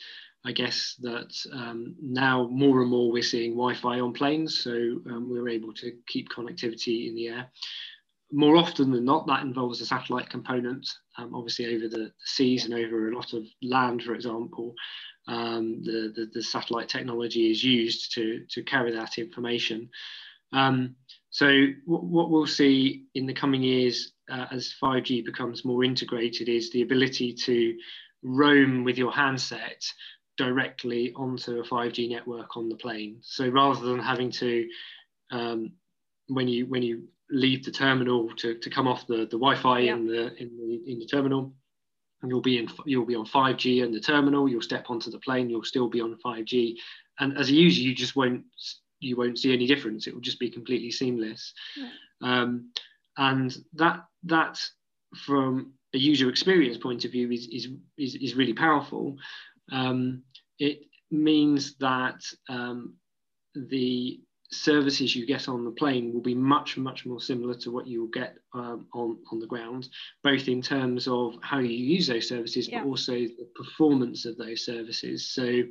I 0.46 0.52
guess 0.52 0.96
that 1.02 1.34
um, 1.52 1.96
now 2.00 2.48
more 2.52 2.82
and 2.82 2.92
more 2.92 3.12
we're 3.12 3.24
seeing 3.24 3.54
Wi-Fi 3.54 4.00
on 4.00 4.14
planes, 4.14 4.60
so 4.60 4.72
um, 5.10 5.28
we're 5.28 5.50
able 5.50 5.74
to 5.74 5.92
keep 6.06 6.30
connectivity 6.30 7.08
in 7.10 7.16
the 7.16 7.30
air. 7.30 7.52
More 8.32 8.58
often 8.58 8.92
than 8.92 9.06
not, 9.06 9.28
that 9.28 9.44
involves 9.44 9.82
a 9.82 9.86
satellite 9.86 10.30
component, 10.30 10.88
um, 11.18 11.36
obviously 11.36 11.76
over 11.76 11.88
the 11.88 12.12
seas 12.24 12.66
and 12.66 12.74
over 12.74 13.10
a 13.10 13.16
lot 13.16 13.34
of 13.34 13.44
land, 13.62 14.04
for 14.04 14.16
example. 14.16 14.74
Um, 15.28 15.82
the, 15.84 16.14
the, 16.16 16.30
the, 16.34 16.44
satellite 16.44 16.88
technology 16.88 17.50
is 17.50 17.64
used 17.64 18.14
to, 18.14 18.46
to 18.52 18.64
carry 18.64 18.92
that 18.92 19.18
information. 19.18 19.90
Um, 20.54 20.96
so 21.32 21.66
what 21.86 22.30
we'll 22.30 22.46
see 22.46 23.06
in 23.16 23.26
the 23.26 23.34
coming 23.34 23.64
years 23.64 24.14
uh, 24.30 24.46
as 24.52 24.76
5G 24.82 25.26
becomes 25.26 25.66
more 25.66 25.84
integrated 25.84 26.48
is 26.48 26.72
the 26.72 26.84
ability 26.84 27.34
to 27.34 27.76
roam 28.24 28.84
with 28.84 28.98
your 28.98 29.12
handset 29.12 29.84
directly 30.38 31.14
onto 31.16 31.60
a 31.60 31.64
5G 31.64 32.10
network 32.10 32.56
on 32.58 32.70
the 32.70 32.76
plane. 32.76 33.18
So 33.22 33.48
rather 33.48 33.86
than 33.86 34.00
having 34.00 34.32
to, 34.32 34.68
um, 35.32 35.72
when 36.28 36.48
you 36.48 36.66
when 36.66 36.82
you 36.82 37.08
leave 37.30 37.66
the 37.66 37.72
terminal 37.72 38.30
to, 38.38 38.56
to 38.56 38.70
come 38.70 38.88
off 38.88 39.08
the, 39.08 39.18
the 39.18 39.38
Wi-Fi 39.38 39.80
yeah. 39.80 39.94
in 39.94 40.08
the 40.08 40.36
in 40.42 40.58
the 40.58 40.92
in 40.92 41.00
the 41.00 41.06
terminal, 41.06 41.54
and 42.22 42.30
you'll 42.32 42.42
be 42.42 42.58
in 42.58 42.68
you'll 42.86 43.06
be 43.06 43.16
on 43.16 43.26
5G 43.26 43.84
in 43.84 43.92
the 43.92 44.00
terminal. 44.00 44.48
You'll 44.48 44.62
step 44.62 44.90
onto 44.90 45.12
the 45.12 45.20
plane. 45.20 45.50
You'll 45.50 45.64
still 45.64 45.90
be 45.90 46.02
on 46.02 46.18
5G, 46.24 46.76
and 47.20 47.38
as 47.38 47.50
a 47.50 47.54
user, 47.54 47.82
you 47.82 47.96
just 47.96 48.16
won't 48.16 48.44
you 49.00 49.18
won't 49.18 49.40
see 49.40 49.54
any 49.54 49.68
difference. 49.68 50.08
It 50.08 50.14
will 50.14 50.22
just 50.22 50.40
be 50.40 50.50
completely 50.50 50.92
seamless. 50.92 51.54
Yeah. 51.76 51.90
Um, 52.22 52.72
and 53.18 53.56
that 53.74 54.06
that 54.24 54.60
from 55.26 55.74
a 55.94 55.98
user 55.98 56.30
experience 56.30 56.78
point 56.78 57.06
of 57.06 57.12
view 57.12 57.32
is, 57.32 57.48
is, 57.48 57.70
is, 57.98 58.16
is 58.16 58.36
really 58.36 58.54
powerful 58.54 59.16
um, 59.72 60.24
it 60.60 60.82
means 61.12 61.76
that 61.78 62.22
um, 62.50 62.96
the 63.56 64.20
services 64.52 65.16
you 65.16 65.26
get 65.26 65.50
on 65.50 65.66
the 65.66 65.72
plane 65.72 66.14
will 66.14 66.22
be 66.22 66.36
much 66.36 66.78
much 66.78 67.06
more 67.06 67.20
similar 67.20 67.56
to 67.56 67.72
what 67.72 67.88
you 67.88 68.02
will 68.02 68.10
get 68.10 68.38
um, 68.54 68.86
on 68.94 69.18
on 69.32 69.40
the 69.40 69.48
ground 69.48 69.90
both 70.24 70.48
in 70.48 70.62
terms 70.62 71.08
of 71.08 71.34
how 71.42 71.60
you 71.60 71.76
use 71.76 72.08
those 72.08 72.28
services 72.28 72.68
yeah. 72.68 72.80
but 72.82 72.88
also 72.88 73.14
the 73.14 73.48
performance 73.56 74.26
of 74.26 74.38
those 74.38 74.64
services 74.64 75.30
so 75.34 75.64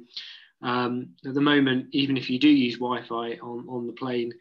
um, 0.62 1.08
at 1.26 1.34
the 1.34 1.40
moment 1.40 1.86
even 1.92 2.16
if 2.16 2.28
you 2.28 2.38
do 2.38 2.48
use 2.48 2.74
wi-fi 2.74 3.34
on 3.42 3.66
on 3.68 3.86
the 3.86 3.92
plane 3.92 4.32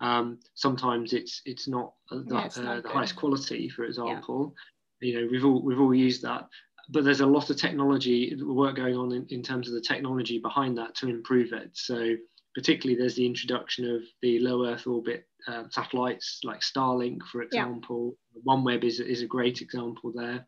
um, 0.00 0.38
sometimes 0.54 1.12
it's 1.12 1.42
it's 1.44 1.68
not, 1.68 1.92
the, 2.10 2.24
yeah, 2.30 2.46
it's 2.46 2.58
not 2.58 2.78
uh, 2.78 2.80
the 2.80 2.88
highest 2.88 3.16
quality 3.16 3.68
for 3.68 3.84
example 3.84 4.54
yeah. 5.00 5.08
you 5.08 5.20
know 5.20 5.28
we've 5.30 5.44
all 5.44 5.62
we've 5.62 5.80
all 5.80 5.94
used 5.94 6.22
that 6.22 6.46
but 6.92 7.04
there's 7.04 7.20
a 7.20 7.26
lot 7.26 7.50
of 7.50 7.56
technology 7.56 8.36
work 8.42 8.76
going 8.76 8.96
on 8.96 9.12
in, 9.12 9.26
in 9.30 9.42
terms 9.42 9.68
of 9.68 9.74
the 9.74 9.80
technology 9.80 10.38
behind 10.38 10.76
that 10.78 10.94
to 10.94 11.08
improve 11.08 11.52
it 11.52 11.70
so 11.72 12.14
particularly 12.54 12.98
there's 12.98 13.14
the 13.14 13.26
introduction 13.26 13.88
of 13.88 14.02
the 14.22 14.38
low 14.40 14.66
Earth 14.66 14.86
orbit 14.86 15.26
uh, 15.46 15.64
satellites 15.70 16.40
like 16.44 16.60
Starlink, 16.60 17.22
for 17.30 17.42
example. 17.42 18.16
Yeah. 18.34 18.42
OneWeb 18.46 18.84
is, 18.84 19.00
is 19.00 19.22
a 19.22 19.26
great 19.26 19.60
example 19.60 20.12
there, 20.14 20.46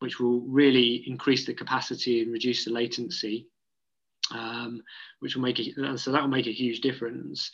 which 0.00 0.20
will 0.20 0.40
really 0.40 1.04
increase 1.06 1.46
the 1.46 1.54
capacity 1.54 2.22
and 2.22 2.32
reduce 2.32 2.64
the 2.64 2.72
latency, 2.72 3.46
um, 4.32 4.82
which 5.20 5.34
will 5.34 5.42
make 5.42 5.58
it, 5.58 5.98
so 5.98 6.12
that 6.12 6.22
will 6.22 6.28
make 6.28 6.46
a 6.46 6.52
huge 6.52 6.80
difference. 6.80 7.50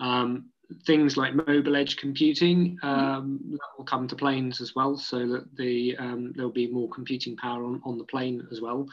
Um, 0.00 0.50
things 0.84 1.16
like 1.16 1.34
mobile 1.34 1.76
edge 1.76 1.96
computing 1.96 2.78
um, 2.82 3.40
that 3.52 3.78
will 3.78 3.84
come 3.84 4.08
to 4.08 4.16
planes 4.16 4.60
as 4.60 4.74
well, 4.74 4.96
so 4.96 5.26
that 5.28 5.56
the 5.56 5.96
um, 5.98 6.32
there'll 6.34 6.50
be 6.50 6.66
more 6.66 6.88
computing 6.90 7.36
power 7.36 7.64
on, 7.64 7.80
on 7.84 7.98
the 7.98 8.04
plane 8.04 8.46
as 8.50 8.60
well. 8.60 8.86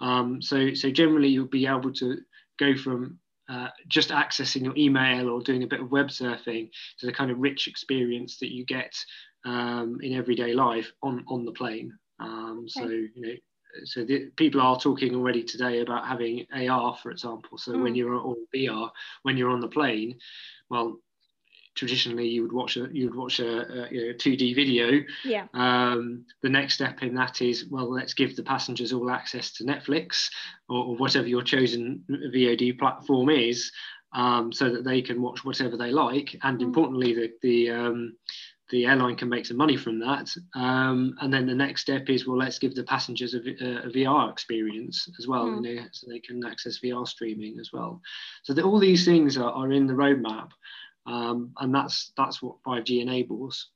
Um, 0.00 0.40
so, 0.40 0.74
so 0.74 0.90
generally, 0.90 1.28
you'll 1.28 1.46
be 1.46 1.66
able 1.66 1.92
to 1.94 2.18
go 2.58 2.76
from 2.76 3.18
uh, 3.48 3.68
just 3.86 4.10
accessing 4.10 4.64
your 4.64 4.76
email 4.76 5.28
or 5.28 5.40
doing 5.40 5.62
a 5.62 5.66
bit 5.66 5.80
of 5.80 5.90
web 5.90 6.08
surfing 6.08 6.70
to 6.98 7.06
the 7.06 7.12
kind 7.12 7.30
of 7.30 7.38
rich 7.38 7.66
experience 7.66 8.38
that 8.38 8.52
you 8.52 8.64
get 8.64 8.94
um, 9.44 9.98
in 10.02 10.12
everyday 10.14 10.52
life 10.52 10.92
on, 11.02 11.24
on 11.28 11.44
the 11.44 11.52
plane. 11.52 11.92
Um, 12.20 12.60
okay. 12.60 12.68
So, 12.68 12.88
you 12.88 13.10
know, 13.16 13.34
so 13.84 14.04
the, 14.04 14.30
people 14.36 14.60
are 14.60 14.78
talking 14.78 15.14
already 15.14 15.42
today 15.42 15.80
about 15.80 16.06
having 16.06 16.46
AR, 16.52 16.96
for 16.96 17.10
example. 17.10 17.58
So 17.58 17.72
mm. 17.72 17.82
when 17.82 17.94
you're 17.94 18.14
or 18.14 18.36
VR, 18.54 18.90
when 19.22 19.36
you're 19.36 19.50
on 19.50 19.60
the 19.60 19.68
plane, 19.68 20.18
well, 20.70 20.98
traditionally 21.78 22.28
you 22.28 22.42
would 22.42 22.52
watch 22.52 22.76
a 22.76 22.88
you 22.92 23.06
would 23.06 23.14
watch 23.14 23.38
a, 23.38 23.46
a 23.46 23.88
you 23.90 24.06
know, 24.06 24.12
2D 24.14 24.54
video. 24.54 25.00
Yeah. 25.24 25.46
Um, 25.54 26.24
the 26.42 26.48
next 26.48 26.74
step 26.74 27.02
in 27.02 27.14
that 27.14 27.40
is 27.40 27.66
well, 27.70 27.90
let's 27.90 28.14
give 28.14 28.34
the 28.34 28.42
passengers 28.42 28.92
all 28.92 29.10
access 29.10 29.52
to 29.52 29.64
Netflix 29.64 30.28
or, 30.68 30.84
or 30.84 30.96
whatever 30.96 31.28
your 31.28 31.42
chosen 31.42 32.04
VOD 32.10 32.78
platform 32.78 33.30
is, 33.30 33.70
um, 34.12 34.52
so 34.52 34.70
that 34.70 34.84
they 34.84 35.00
can 35.00 35.22
watch 35.22 35.44
whatever 35.44 35.76
they 35.76 35.92
like. 35.92 36.36
And 36.42 36.58
mm. 36.58 36.62
importantly, 36.62 37.14
the 37.14 37.30
the 37.42 37.70
um, 37.70 38.16
the 38.70 38.84
airline 38.84 39.16
can 39.16 39.28
make 39.28 39.46
some 39.46 39.56
money 39.56 39.76
from 39.76 40.00
that. 40.00 40.34
Um, 40.54 41.14
and 41.20 41.32
then 41.32 41.46
the 41.46 41.54
next 41.54 41.80
step 41.80 42.10
is, 42.10 42.26
well, 42.26 42.36
let's 42.36 42.58
give 42.58 42.74
the 42.74 42.84
passengers 42.84 43.32
a, 43.32 43.38
a 43.38 43.90
VR 43.90 44.30
experience 44.30 45.08
as 45.18 45.26
well, 45.26 45.46
mm. 45.46 45.66
you 45.66 45.76
know, 45.76 45.82
so 45.90 46.06
they 46.06 46.18
can 46.18 46.44
access 46.44 46.78
VR 46.80 47.08
streaming 47.08 47.58
as 47.58 47.70
well. 47.72 48.02
So 48.42 48.52
the, 48.52 48.62
all 48.62 48.78
these 48.78 49.06
things 49.06 49.38
are, 49.38 49.50
are 49.50 49.72
in 49.72 49.86
the 49.86 49.94
roadmap 49.94 50.50
um, 51.08 51.52
and 51.58 51.74
that's 51.74 52.12
that's 52.16 52.42
what 52.42 52.62
5G 52.62 53.00
enables. 53.00 53.70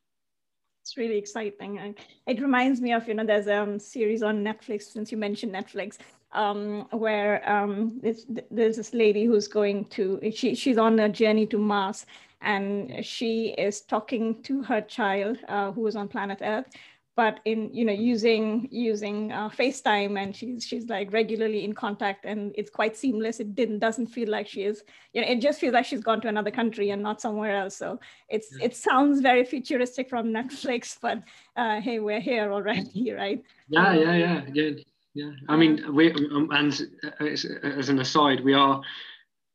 It's 0.83 0.97
really 0.97 1.17
exciting. 1.17 1.95
It 2.27 2.41
reminds 2.41 2.81
me 2.81 2.93
of, 2.93 3.07
you 3.07 3.15
know, 3.15 3.25
there's 3.25 3.47
a 3.47 3.63
um, 3.63 3.79
series 3.79 4.23
on 4.23 4.45
Netflix, 4.45 4.83
since 4.93 5.13
you 5.13 5.17
mentioned 5.17 5.55
Netflix, 5.55 5.99
um, 6.33 6.89
where 6.91 7.49
um, 7.49 8.01
there's 8.03 8.77
this 8.77 8.93
lady 8.93 9.25
who's 9.25 9.47
going 9.47 9.85
to, 9.87 10.21
she, 10.35 10.57
she's 10.57 10.79
on 10.79 10.99
a 10.99 11.09
journey 11.09 11.47
to 11.47 11.59
Mars 11.59 12.05
and 12.41 13.05
she 13.05 13.51
is 13.51 13.83
talking 13.83 14.43
to 14.43 14.61
her 14.63 14.81
child 14.81 15.39
uh, 15.47 15.71
who 15.71 15.87
is 15.87 15.95
on 15.95 16.09
planet 16.09 16.39
Earth 16.43 16.67
but 17.15 17.41
in 17.45 17.73
you 17.75 17.85
know 17.85 17.93
using 17.93 18.69
using 18.71 19.33
uh, 19.33 19.49
FaceTime 19.51 20.21
and 20.21 20.35
she's 20.35 20.65
she's 20.65 20.89
like 20.89 21.13
regularly 21.13 21.65
in 21.65 21.75
contact 21.75 22.25
and 22.25 22.53
it's 22.57 22.71
quite 22.71 22.97
seamless. 22.97 23.41
It 23.41 23.55
didn't 23.55 23.81
doesn't 23.81 24.07
feel 24.07 24.29
like 24.29 24.49
she 24.49 24.63
is 24.63 24.83
you 25.13 25.21
know 25.21 25.29
it 25.29 25.41
just 25.41 25.61
feels 25.61 25.75
like 25.75 25.85
she's 25.85 26.03
gone 26.03 26.21
to 26.23 26.29
another 26.29 26.51
country 26.51 26.91
and 26.91 27.03
not 27.03 27.21
somewhere 27.21 27.57
else. 27.57 27.77
So 27.77 28.01
it's 28.29 28.49
yeah. 28.59 28.67
it 28.67 28.77
sounds 28.77 29.21
very 29.21 29.45
futuristic 29.45 30.09
from 30.09 30.29
Netflix, 30.29 30.97
but 31.03 31.23
uh, 31.57 31.81
hey, 31.81 31.99
we're 31.99 32.21
here 32.21 32.53
already, 32.53 33.13
right? 33.17 33.43
Yeah, 33.69 33.89
um, 33.89 33.99
yeah, 33.99 34.15
yeah, 34.15 34.41
yeah, 34.53 34.71
yeah. 35.15 35.31
I 35.49 35.57
mean, 35.57 35.95
we 35.95 36.13
um, 36.13 36.49
and 36.53 36.89
as, 37.21 37.45
as 37.63 37.89
an 37.91 37.99
aside, 37.99 38.41
we 38.43 38.55
are 38.55 38.81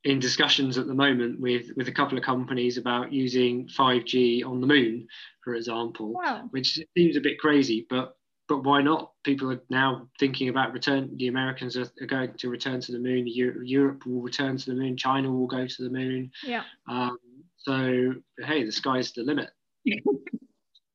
in 0.08 0.20
discussions 0.20 0.78
at 0.78 0.88
the 0.88 0.94
moment 0.94 1.38
with 1.38 1.70
with 1.76 1.90
a 1.90 1.92
couple 1.92 2.18
of 2.18 2.24
companies 2.24 2.78
about 2.78 3.12
using 3.12 3.68
5G 3.68 4.46
on 4.46 4.62
the 4.62 4.68
moon, 4.68 5.06
for 5.44 5.54
example, 5.54 6.14
wow. 6.14 6.48
which 6.52 6.80
seems 6.98 7.18
a 7.18 7.22
bit 7.22 7.38
crazy, 7.40 7.86
but 7.90 8.16
but 8.48 8.64
why 8.64 8.82
not? 8.82 9.12
People 9.26 9.52
are 9.52 9.62
now 9.70 10.08
thinking 10.18 10.48
about 10.48 10.72
return. 10.72 11.12
The 11.18 11.28
Americans 11.28 11.76
are, 11.76 11.88
are 12.02 12.08
going 12.08 12.34
to 12.38 12.50
return 12.50 12.80
to 12.80 12.94
the 12.94 13.00
moon. 13.00 13.28
Europe, 13.28 13.58
Europe 13.66 14.06
will 14.06 14.22
return 14.22 14.56
to 14.56 14.66
the 14.68 14.78
moon. 14.78 14.96
China 14.96 15.30
will 15.30 15.48
go 15.48 15.68
to 15.68 15.84
the 15.84 15.90
moon. 15.90 16.32
Yeah. 16.42 16.64
Um, 16.88 17.18
so 17.58 18.14
hey, 18.40 18.64
the 18.64 18.72
sky's 18.72 19.12
the 19.12 19.24
limit. 19.24 19.50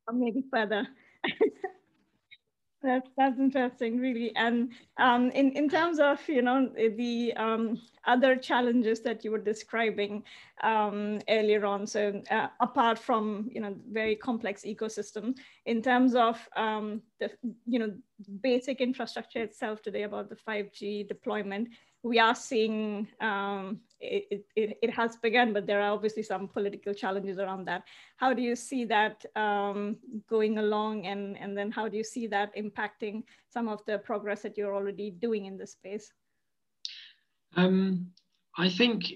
or 0.08 0.14
maybe 0.14 0.42
further. 0.50 0.88
That's 2.82 3.08
that's 3.16 3.38
interesting, 3.38 3.98
really. 4.00 4.34
And 4.34 4.72
um, 4.98 5.30
in 5.30 5.52
in 5.52 5.68
terms 5.68 6.00
of 6.00 6.18
you 6.28 6.42
know 6.42 6.68
the 6.74 7.32
um, 7.36 7.80
other 8.06 8.34
challenges 8.34 9.00
that 9.02 9.24
you 9.24 9.30
were 9.30 9.38
describing 9.38 10.24
um, 10.64 11.20
earlier 11.28 11.64
on, 11.64 11.86
so 11.86 12.20
uh, 12.30 12.48
apart 12.60 12.98
from 12.98 13.48
you 13.52 13.60
know 13.60 13.76
very 13.92 14.16
complex 14.16 14.62
ecosystem, 14.62 15.36
in 15.66 15.80
terms 15.80 16.16
of 16.16 16.48
um, 16.56 17.02
the 17.20 17.30
you 17.66 17.78
know 17.78 17.94
basic 18.42 18.80
infrastructure 18.80 19.42
itself 19.42 19.80
today 19.80 20.02
about 20.02 20.28
the 20.28 20.36
five 20.36 20.72
G 20.72 21.04
deployment, 21.04 21.68
we 22.02 22.18
are 22.18 22.34
seeing 22.34 23.06
um, 23.20 23.80
it, 24.00 24.44
it, 24.56 24.78
it, 24.82 24.90
has 24.90 25.16
begun, 25.16 25.52
but 25.52 25.66
there 25.66 25.80
are 25.80 25.92
obviously 25.92 26.22
some 26.22 26.48
political 26.48 26.92
challenges 26.92 27.38
around 27.38 27.64
that. 27.66 27.84
How 28.16 28.34
do 28.34 28.42
you 28.42 28.56
see 28.56 28.84
that 28.86 29.24
um, 29.36 29.96
going 30.28 30.58
along 30.58 31.06
and, 31.06 31.38
and 31.38 31.56
then 31.56 31.70
how 31.70 31.88
do 31.88 31.96
you 31.96 32.02
see 32.02 32.26
that 32.28 32.54
impacting 32.56 33.22
some 33.50 33.68
of 33.68 33.84
the 33.86 33.98
progress 33.98 34.42
that 34.42 34.58
you're 34.58 34.74
already 34.74 35.10
doing 35.10 35.46
in 35.46 35.56
this 35.56 35.72
space? 35.72 36.12
Um, 37.56 38.08
I 38.58 38.68
think 38.68 39.12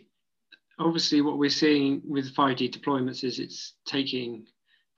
obviously 0.78 1.22
what 1.22 1.38
we're 1.38 1.50
seeing 1.50 2.02
with 2.06 2.34
5G 2.34 2.70
deployments 2.70 3.24
is 3.24 3.40
it's 3.40 3.74
taking 3.84 4.46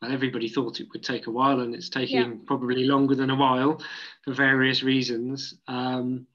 well, 0.02 0.12
everybody 0.12 0.48
thought 0.48 0.80
it 0.80 0.88
would 0.92 1.02
take 1.02 1.26
a 1.26 1.30
while 1.30 1.60
and 1.60 1.74
it's 1.74 1.88
taking 1.88 2.16
yeah. 2.16 2.36
probably 2.46 2.84
longer 2.84 3.14
than 3.14 3.30
a 3.30 3.36
while 3.36 3.82
for 4.24 4.32
various 4.32 4.82
reasons. 4.82 5.54
Um, 5.66 6.26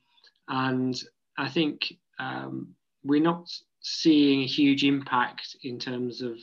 and 0.50 1.02
I 1.38 1.50
think 1.50 1.93
um, 2.19 2.76
we're 3.04 3.22
not 3.22 3.50
seeing 3.82 4.41
a 4.41 4.48
huge 4.48 4.84
impact 4.84 5.58
in 5.63 5.80
terms 5.80 6.22
of 6.22 6.38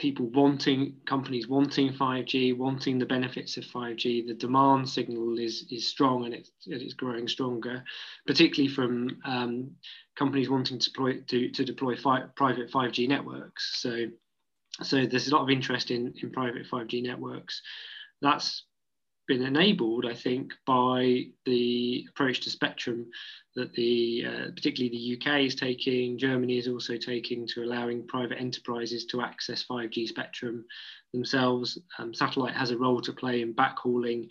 people 0.00 0.26
wanting 0.30 0.96
companies 1.06 1.46
wanting 1.46 1.92
5G, 1.92 2.56
wanting 2.56 2.98
the 2.98 3.06
benefits 3.06 3.58
of 3.58 3.64
5G. 3.64 4.26
The 4.26 4.34
demand 4.34 4.88
signal 4.88 5.38
is 5.38 5.66
is 5.70 5.86
strong 5.86 6.24
and 6.24 6.34
it's 6.34 6.50
it's 6.66 6.94
growing 6.94 7.28
stronger, 7.28 7.84
particularly 8.26 8.74
from 8.74 9.18
um, 9.24 9.72
companies 10.16 10.48
wanting 10.48 10.78
to 10.78 10.90
deploy 10.90 11.20
to, 11.28 11.50
to 11.50 11.64
deploy 11.64 11.96
fi 11.96 12.22
private 12.34 12.70
5G 12.70 13.08
networks. 13.08 13.80
So 13.80 14.06
so 14.82 15.04
there's 15.04 15.28
a 15.28 15.34
lot 15.34 15.42
of 15.42 15.50
interest 15.50 15.90
in 15.90 16.14
in 16.22 16.30
private 16.30 16.66
5G 16.70 17.02
networks. 17.02 17.60
That's 18.22 18.64
been 19.30 19.46
enabled, 19.46 20.06
I 20.06 20.14
think, 20.14 20.52
by 20.66 21.26
the 21.46 22.04
approach 22.10 22.40
to 22.40 22.50
spectrum 22.50 23.06
that 23.54 23.72
the 23.74 24.24
uh, 24.26 24.50
particularly 24.56 24.90
the 24.90 25.16
UK 25.16 25.42
is 25.42 25.54
taking, 25.54 26.18
Germany 26.18 26.58
is 26.58 26.66
also 26.66 26.96
taking 26.96 27.46
to 27.46 27.62
allowing 27.62 28.08
private 28.08 28.40
enterprises 28.40 29.04
to 29.06 29.22
access 29.22 29.64
5G 29.70 30.08
spectrum 30.08 30.64
themselves. 31.12 31.78
Um, 32.00 32.12
satellite 32.12 32.56
has 32.56 32.72
a 32.72 32.78
role 32.78 33.00
to 33.02 33.12
play 33.12 33.40
in 33.42 33.54
backhauling 33.54 34.26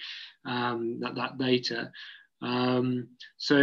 um, 0.46 1.00
that, 1.00 1.16
that 1.16 1.38
data. 1.38 1.92
Um, 2.42 3.08
so, 3.38 3.56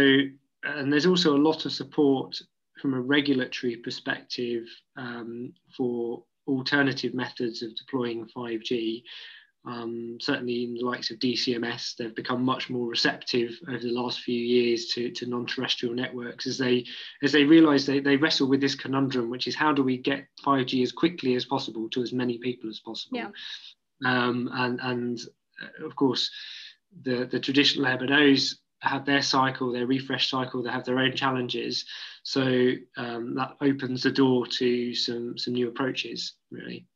and 0.63 0.91
there's 0.91 1.05
also 1.05 1.37
a 1.37 1.45
lot 1.49 1.65
of 1.65 1.71
support 1.71 2.41
from 2.81 2.95
a 2.95 2.99
regulatory 2.99 3.75
perspective 3.75 4.63
um, 4.95 5.53
for 5.75 6.23
alternative 6.47 7.13
methods 7.13 7.61
of 7.61 7.75
deploying 7.75 8.27
5G. 8.35 9.03
Um, 9.67 10.17
certainly 10.21 10.63
in 10.63 10.75
the 10.75 10.85
likes 10.85 11.11
of 11.11 11.19
DCMS, 11.19 11.97
they've 11.97 12.15
become 12.15 12.41
much 12.41 12.69
more 12.69 12.87
receptive 12.87 13.59
over 13.67 13.79
the 13.79 13.91
last 13.91 14.21
few 14.21 14.39
years 14.39 14.85
to, 14.93 15.11
to 15.11 15.25
non-terrestrial 15.25 15.93
networks 15.93 16.47
as 16.47 16.57
they 16.57 16.85
as 17.21 17.33
they 17.33 17.43
realise 17.43 17.85
they, 17.85 17.99
they 17.99 18.15
wrestle 18.15 18.47
with 18.47 18.61
this 18.61 18.75
conundrum, 18.75 19.29
which 19.29 19.45
is 19.45 19.55
how 19.55 19.73
do 19.73 19.83
we 19.83 19.97
get 19.97 20.25
5G 20.45 20.83
as 20.83 20.93
quickly 20.93 21.35
as 21.35 21.43
possible 21.43 21.89
to 21.89 22.01
as 22.01 22.13
many 22.13 22.37
people 22.37 22.69
as 22.69 22.79
possible. 22.79 23.17
Yeah. 23.17 23.29
Um, 24.05 24.49
and 24.53 24.79
and 24.81 25.19
uh, 25.61 25.85
of 25.85 25.97
course, 25.97 26.31
the 27.01 27.25
the 27.25 27.39
traditional 27.39 27.85
MNOs 27.87 28.55
have 28.79 29.05
their 29.05 29.21
cycle, 29.21 29.73
their 29.73 29.87
refresh 29.87 30.29
cycle. 30.29 30.63
They 30.63 30.71
have 30.71 30.85
their 30.85 30.99
own 30.99 31.13
challenges, 31.13 31.83
so 32.23 32.71
um, 32.95 33.35
that 33.35 33.57
opens 33.59 34.03
the 34.03 34.11
door 34.11 34.47
to 34.47 34.93
some 34.93 35.37
some 35.37 35.55
new 35.55 35.67
approaches, 35.67 36.35
really. 36.51 36.87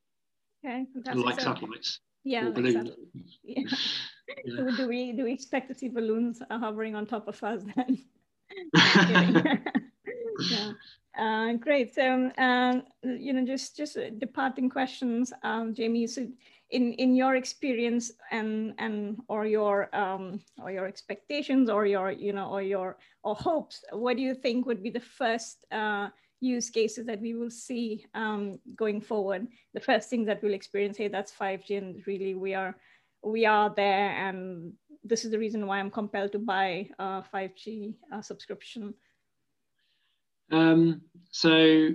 Okay, 0.64 0.86
like 1.16 1.42
so, 1.42 1.54
satellites. 1.54 2.00
Yeah, 2.24 2.50
balloons. 2.50 2.90
Yeah. 3.44 3.64
yeah. 4.46 4.56
So 4.56 4.72
do 4.78 4.88
we 4.88 5.14
do 5.14 5.24
we 5.24 5.34
expect 5.34 5.68
to 5.70 5.74
see 5.74 5.90
balloons 5.90 6.42
hovering 6.50 6.96
on 6.96 7.06
top 7.06 7.28
of 7.28 7.42
us 7.44 7.64
then? 7.76 7.98
yeah. 10.50 10.72
Uh, 11.18 11.54
great. 11.54 11.94
So, 11.94 12.32
um, 12.38 12.84
you 13.04 13.34
know, 13.34 13.46
just 13.46 13.76
just 13.76 13.98
departing 14.20 14.70
questions, 14.70 15.34
um, 15.44 15.74
Jaime. 15.76 16.08
So, 16.08 16.28
in 16.70 16.94
in 16.94 17.16
your 17.16 17.36
experience 17.36 18.12
and 18.32 18.74
and 18.78 19.20
or 19.28 19.46
your 19.46 19.94
um, 19.96 20.40
or 20.62 20.72
your 20.72 20.88
expectations 20.88 21.70
or 21.70 21.86
your 21.86 22.12
you 22.12 22.34
know 22.34 22.50
or 22.50 22.62
your 22.62 22.98
or 23.24 23.36
hopes, 23.36 23.84
what 23.92 24.16
do 24.18 24.24
you 24.24 24.34
think 24.34 24.66
would 24.66 24.82
be 24.84 24.90
the 24.90 25.02
first 25.02 25.66
uh, 25.72 26.10
use 26.42 26.70
cases 26.70 27.06
that 27.06 27.22
we 27.22 27.34
will 27.36 27.50
see 27.50 28.06
um, 28.14 28.60
going 28.76 29.00
forward? 29.00 29.48
The 29.74 29.80
first 29.80 30.10
thing 30.10 30.26
that 30.26 30.44
we'll 30.44 30.54
experience, 30.54 30.98
hey, 30.98 31.08
that's 31.08 31.32
5G, 31.32 31.78
and 31.78 32.04
really 32.06 32.36
we 32.36 32.54
are 32.54 32.76
we 33.24 33.46
are 33.46 33.72
there, 33.76 34.10
and 34.10 34.74
this 35.04 35.24
is 35.24 35.32
the 35.32 35.40
reason 35.40 35.68
why 35.68 35.80
I'm 35.80 35.92
compelled 35.92 36.32
to 36.34 36.40
buy 36.40 36.90
a 37.00 37.24
5G 37.34 37.94
uh, 38.12 38.22
subscription. 38.22 38.94
Um, 40.52 41.02
so, 41.30 41.90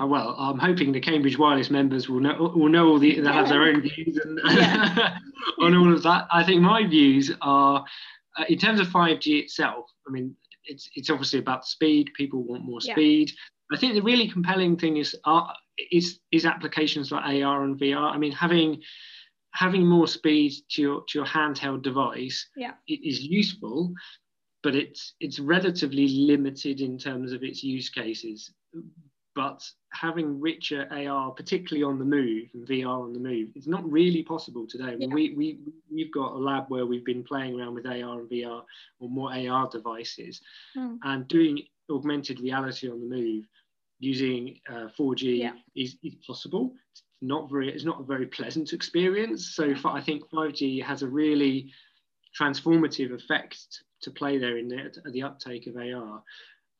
uh, 0.00 0.06
well, 0.06 0.34
I'm 0.38 0.58
hoping 0.58 0.92
the 0.92 1.00
Cambridge 1.00 1.38
Wireless 1.38 1.70
members 1.70 2.08
will 2.08 2.20
know 2.20 2.52
will 2.54 2.68
know 2.68 2.88
all 2.88 2.98
the 2.98 3.20
they 3.20 3.32
have 3.32 3.48
their 3.48 3.62
own 3.62 3.82
views 3.82 4.16
and, 4.16 4.40
yeah. 4.50 5.18
on 5.60 5.76
all 5.76 5.92
of 5.92 6.02
that. 6.02 6.26
I 6.32 6.42
think 6.42 6.62
my 6.62 6.86
views 6.86 7.30
are 7.40 7.84
uh, 8.38 8.44
in 8.48 8.58
terms 8.58 8.80
of 8.80 8.88
5G 8.88 9.42
itself. 9.42 9.86
I 10.08 10.10
mean, 10.10 10.34
it's 10.64 10.88
it's 10.94 11.10
obviously 11.10 11.38
about 11.38 11.66
speed. 11.66 12.10
People 12.14 12.42
want 12.42 12.64
more 12.64 12.80
yeah. 12.82 12.94
speed. 12.94 13.32
I 13.72 13.76
think 13.76 13.94
the 13.94 14.02
really 14.02 14.28
compelling 14.28 14.76
thing 14.76 14.96
is 14.96 15.16
uh, 15.24 15.46
is 15.90 16.20
is 16.32 16.44
applications 16.44 17.12
like 17.12 17.24
AR 17.24 17.64
and 17.64 17.78
VR. 17.78 18.12
I 18.12 18.18
mean, 18.18 18.32
having 18.32 18.82
having 19.52 19.86
more 19.86 20.08
speed 20.08 20.52
to 20.70 20.82
your 20.82 21.04
to 21.08 21.18
your 21.18 21.26
handheld 21.26 21.82
device 21.82 22.48
yeah. 22.56 22.72
is 22.88 23.22
useful, 23.22 23.92
but 24.62 24.74
it's 24.74 25.14
it's 25.20 25.38
relatively 25.38 26.08
limited 26.08 26.80
in 26.80 26.98
terms 26.98 27.32
of 27.32 27.42
its 27.42 27.62
use 27.62 27.88
cases. 27.88 28.50
But 29.36 29.62
having 29.92 30.40
richer 30.40 30.88
AR, 30.90 31.30
particularly 31.30 31.84
on 31.84 31.98
the 32.00 32.04
move 32.04 32.48
and 32.52 32.66
VR 32.66 33.04
on 33.04 33.12
the 33.12 33.20
move, 33.20 33.50
it's 33.54 33.68
not 33.68 33.88
really 33.90 34.24
possible 34.24 34.66
today. 34.66 34.96
Yeah. 34.98 35.06
We, 35.06 35.34
we, 35.34 35.60
we've 35.90 36.12
got 36.12 36.32
a 36.32 36.36
lab 36.36 36.64
where 36.66 36.84
we've 36.84 37.04
been 37.04 37.22
playing 37.22 37.58
around 37.58 37.74
with 37.74 37.86
AR 37.86 37.92
and 38.20 38.28
VR 38.28 38.62
or 38.98 39.08
more 39.08 39.32
AR 39.32 39.68
devices 39.70 40.40
mm. 40.76 40.98
and 41.04 41.28
doing 41.28 41.62
augmented 41.88 42.40
reality 42.40 42.90
on 42.90 43.00
the 43.00 43.06
move 43.06 43.44
using 44.00 44.58
uh, 44.68 44.88
4G 44.98 45.38
yeah. 45.38 45.52
is, 45.76 45.96
is 46.02 46.14
possible. 46.26 46.72
It's 46.92 47.02
not 47.20 47.50
very, 47.50 47.72
it's 47.72 47.84
not 47.84 48.00
a 48.00 48.04
very 48.04 48.26
pleasant 48.26 48.72
experience. 48.72 49.54
So 49.54 49.74
I 49.84 50.00
think 50.00 50.28
5G 50.30 50.82
has 50.82 51.02
a 51.02 51.08
really 51.08 51.70
transformative 52.38 53.12
effect 53.12 53.82
to 54.02 54.10
play 54.10 54.38
there 54.38 54.56
in 54.56 54.68
the, 54.68 54.90
the 55.12 55.22
uptake 55.22 55.66
of 55.66 55.76
AR. 55.76 56.22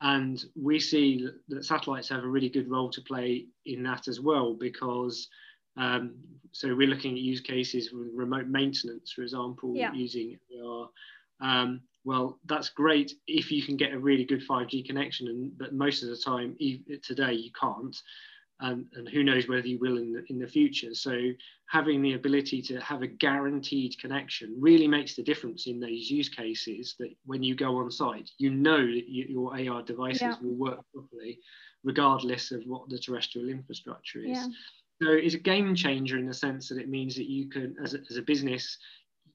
And 0.01 0.43
we 0.61 0.81
see 0.81 1.29
that 1.49 1.65
satellites 1.65 2.09
have 2.09 2.25
a 2.25 2.29
really 2.29 2.49
good 2.49 2.71
role 2.71 2.89
to 2.91 3.03
play 3.03 3.47
in 3.67 3.83
that 3.83 4.09
as 4.09 4.19
well, 4.19 4.55
because 4.55 5.29
um, 5.77 6.15
so 6.53 6.75
we're 6.75 6.89
looking 6.89 7.13
at 7.13 7.19
use 7.19 7.41
cases 7.41 7.93
with 7.93 8.09
remote 8.15 8.47
maintenance, 8.47 9.13
for 9.13 9.23
example, 9.23 9.75
yeah. 9.77 9.93
using 9.93 10.39
AR. 10.65 10.89
Um, 11.43 11.83
well, 12.05 12.39
that's 12.47 12.71
great 12.71 13.13
if 13.27 13.53
you 13.53 13.63
can 13.63 13.77
get 13.77 13.93
a 13.93 13.99
really 13.99 14.25
good 14.25 14.47
5G 14.47 14.87
connection, 14.87 15.29
and 15.29 15.59
but 15.59 15.75
most 15.75 16.03
of 16.03 16.09
the 16.09 16.17
time 16.17 16.57
today 17.03 17.35
you 17.35 17.51
can't 17.59 17.97
and, 18.61 18.87
and 18.95 19.09
who 19.09 19.23
knows 19.23 19.49
whether 19.49 19.67
you 19.67 19.79
will 19.79 19.97
in 19.97 20.13
the, 20.13 20.25
in 20.29 20.39
the 20.39 20.47
future. 20.47 20.95
So 20.95 21.19
having 21.69 22.03
the 22.03 22.15
ability 22.15 22.63
to 22.63 22.81
have 22.81 23.03
a 23.03 23.07
guaranteed 23.07 23.99
connection 23.99 24.55
really 24.59 24.87
makes 24.87 25.15
the 25.17 25.23
difference 25.23 25.67
in 25.67 25.81
those 25.81 26.11
use 26.11 26.29
cases 26.29 26.95
that 26.99 27.11
when 27.25 27.43
you 27.43 27.55
go 27.55 27.79
on 27.79 27.91
site, 27.91 28.31
you 28.39 28.51
know 28.51 28.79
that 28.79 29.09
you, 29.09 29.27
your 29.29 29.71
AR 29.71 29.83
devices 29.83 30.23
yeah. 30.23 30.35
will 30.43 30.57
work 30.57 30.81
properly 30.93 31.39
regardless 31.83 32.51
of 32.51 32.63
what 32.67 32.89
the 32.91 32.99
terrestrial 32.99 33.49
infrastructure 33.49 34.21
is. 34.21 34.39
Yeah. 34.39 34.47
So 35.03 35.11
it's 35.13 35.35
a 35.35 35.39
game 35.39 35.75
changer 35.75 36.19
in 36.19 36.27
the 36.27 36.35
sense 36.35 36.69
that 36.69 36.79
it 36.79 36.91
means 36.91 37.15
that 37.17 37.31
you 37.31 37.49
can, 37.49 37.75
as 37.83 37.95
a, 37.95 38.01
as 38.11 38.19
a 38.19 38.23
business, 38.23 38.77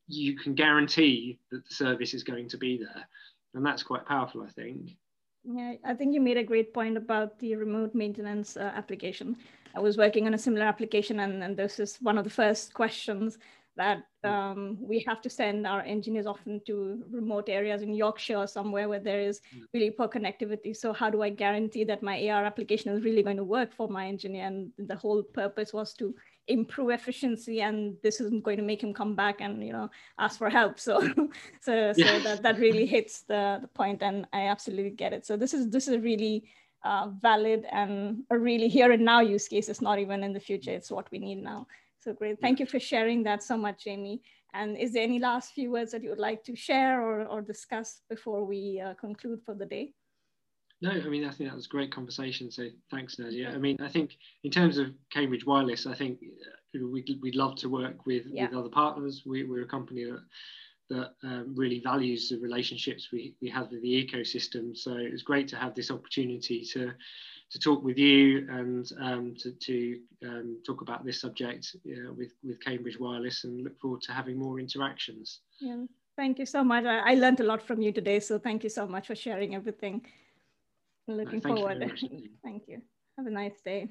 you 0.07 0.37
can 0.37 0.53
guarantee 0.53 1.39
that 1.51 1.67
the 1.67 1.73
service 1.73 2.13
is 2.13 2.23
going 2.23 2.49
to 2.49 2.57
be 2.57 2.77
there. 2.77 3.07
And 3.53 3.65
that's 3.65 3.83
quite 3.83 4.05
powerful, 4.05 4.43
I 4.43 4.49
think. 4.49 4.91
Yeah, 5.43 5.73
I 5.83 5.93
think 5.93 6.13
you 6.13 6.21
made 6.21 6.37
a 6.37 6.43
great 6.43 6.73
point 6.73 6.97
about 6.97 7.39
the 7.39 7.55
remote 7.55 7.93
maintenance 7.93 8.57
uh, 8.57 8.71
application. 8.75 9.37
I 9.75 9.79
was 9.79 9.97
working 9.97 10.25
on 10.25 10.33
a 10.33 10.37
similar 10.37 10.65
application, 10.65 11.19
and, 11.19 11.43
and 11.43 11.55
this 11.55 11.79
is 11.79 11.97
one 12.01 12.17
of 12.17 12.23
the 12.23 12.29
first 12.29 12.73
questions 12.73 13.37
that 13.77 14.03
mm. 14.25 14.29
um, 14.29 14.77
we 14.79 15.03
have 15.07 15.21
to 15.21 15.29
send 15.29 15.67
our 15.67 15.81
engineers 15.81 16.25
often 16.25 16.61
to 16.65 17.03
remote 17.11 17.49
areas 17.49 17.81
in 17.81 17.93
Yorkshire 17.93 18.37
or 18.37 18.47
somewhere 18.47 18.87
where 18.87 18.99
there 18.99 19.19
is 19.19 19.41
mm. 19.55 19.61
really 19.73 19.91
poor 19.91 20.07
connectivity. 20.07 20.75
So 20.75 20.93
how 20.93 21.09
do 21.09 21.21
I 21.21 21.29
guarantee 21.29 21.83
that 21.85 22.01
my 22.01 22.27
AR 22.29 22.45
application 22.45 22.91
is 22.91 23.03
really 23.03 23.23
going 23.23 23.37
to 23.37 23.43
work 23.43 23.73
for 23.73 23.87
my 23.87 24.07
engineer? 24.07 24.45
And 24.45 24.71
the 24.77 24.95
whole 24.95 25.23
purpose 25.23 25.73
was 25.73 25.93
to 25.95 26.15
improve 26.47 26.91
efficiency 26.91 27.61
and 27.61 27.95
this 28.03 28.19
isn't 28.21 28.43
going 28.43 28.57
to 28.57 28.63
make 28.63 28.81
him 28.83 28.93
come 28.93 29.15
back 29.15 29.41
and 29.41 29.65
you 29.65 29.73
know 29.73 29.89
ask 30.19 30.37
for 30.37 30.49
help. 30.49 30.79
So 30.85 31.01
so 31.61 31.93
so 31.93 31.93
yeah. 31.95 32.19
that, 32.19 32.43
that 32.43 32.59
really 32.59 32.85
hits 32.85 33.21
the, 33.21 33.59
the 33.61 33.67
point 33.67 34.03
and 34.03 34.27
i 34.33 34.47
absolutely 34.47 34.91
get 34.91 35.13
it. 35.13 35.25
So 35.25 35.37
this 35.37 35.53
is 35.53 35.69
this 35.69 35.87
is 35.87 35.97
really 36.01 36.45
uh, 36.83 37.09
valid 37.19 37.65
and 37.71 38.23
a 38.29 38.37
really 38.37 38.67
here 38.67 38.91
and 38.91 39.03
now 39.03 39.19
use 39.21 39.47
case. 39.47 39.69
It's 39.69 39.81
not 39.81 39.99
even 39.99 40.23
in 40.23 40.33
the 40.33 40.39
future. 40.39 40.71
It's 40.71 40.91
what 40.91 41.09
we 41.11 41.19
need 41.19 41.41
now. 41.43 41.67
So 41.99 42.13
great. 42.13 42.39
Thank 42.39 42.59
you 42.59 42.67
for 42.67 42.79
sharing 42.79 43.23
that 43.23 43.41
so 43.41 43.57
much 43.57 43.85
jaime. 43.85 44.21
And 44.53 44.77
is 44.77 44.93
there 44.93 45.03
any 45.03 45.19
last 45.19 45.53
few 45.53 45.71
words 45.71 45.91
that 45.91 46.03
you 46.03 46.09
would 46.09 46.19
like 46.19 46.43
to 46.43 46.55
share 46.55 47.01
or, 47.01 47.25
or 47.25 47.41
discuss 47.41 48.01
before 48.09 48.45
we 48.45 48.79
uh, 48.79 48.93
conclude 48.93 49.41
for 49.43 49.55
the 49.55 49.65
day 49.65 49.93
no, 50.85 50.91
I 50.91 51.09
mean, 51.09 51.25
I 51.25 51.31
think 51.31 51.49
that 51.49 51.55
was 51.55 51.65
a 51.65 51.69
great 51.69 51.91
conversation. 51.91 52.51
So 52.51 52.67
thanks, 52.91 53.17
Nadia. 53.17 53.49
I 53.49 53.57
mean, 53.57 53.77
I 53.81 53.87
think 53.87 54.17
in 54.43 54.51
terms 54.51 54.77
of 54.77 54.87
Cambridge 55.11 55.43
Wireless, 55.43 55.87
I 55.87 55.95
think 55.95 56.19
we'd, 56.73 57.09
we'd 57.21 57.35
love 57.35 57.55
to 57.57 57.69
work 57.69 58.05
with, 58.05 58.25
yeah. 58.27 58.45
with 58.45 58.55
other 58.59 58.69
partners. 58.69 59.23
We, 59.25 59.43
are 59.43 59.61
a 59.63 59.65
company 59.65 60.05
that 60.05 60.21
that 60.87 61.13
um, 61.23 61.55
really 61.55 61.79
values 61.79 62.29
the 62.29 62.37
relationships 62.37 63.09
we, 63.11 63.33
we 63.41 63.49
have 63.49 63.71
with 63.71 63.81
the 63.81 64.05
ecosystem. 64.05 64.77
So 64.77 64.95
it's 64.95 65.23
great 65.23 65.47
to 65.47 65.55
have 65.55 65.73
this 65.73 65.89
opportunity 65.89 66.63
to 66.73 66.91
to 67.51 67.59
talk 67.59 67.83
with 67.83 67.97
you 67.97 68.47
and 68.49 68.91
um, 68.99 69.35
to, 69.39 69.51
to 69.51 69.99
um, 70.23 70.57
talk 70.65 70.81
about 70.81 71.05
this 71.05 71.21
subject 71.21 71.75
uh, 71.87 72.13
with, 72.13 72.33
with 72.43 72.59
Cambridge 72.63 72.99
Wireless 72.99 73.43
and 73.43 73.63
look 73.63 73.79
forward 73.79 74.01
to 74.01 74.11
having 74.11 74.37
more 74.37 74.59
interactions. 74.59 75.41
Yeah, 75.59 75.85
thank 76.15 76.37
you 76.39 76.45
so 76.45 76.63
much. 76.63 76.85
I, 76.85 77.11
I 77.11 77.13
learned 77.15 77.39
a 77.39 77.43
lot 77.43 77.61
from 77.61 77.81
you 77.81 77.91
today, 77.91 78.19
so 78.19 78.37
thank 78.37 78.63
you 78.63 78.69
so 78.69 78.87
much 78.87 79.07
for 79.07 79.15
sharing 79.15 79.55
everything. 79.55 80.05
Looking 81.07 81.41
forward. 81.41 81.79
thank 82.43 82.63
you. 82.67 82.81
Have 83.17 83.27
a 83.27 83.31
nice 83.31 83.61
day. 83.63 83.89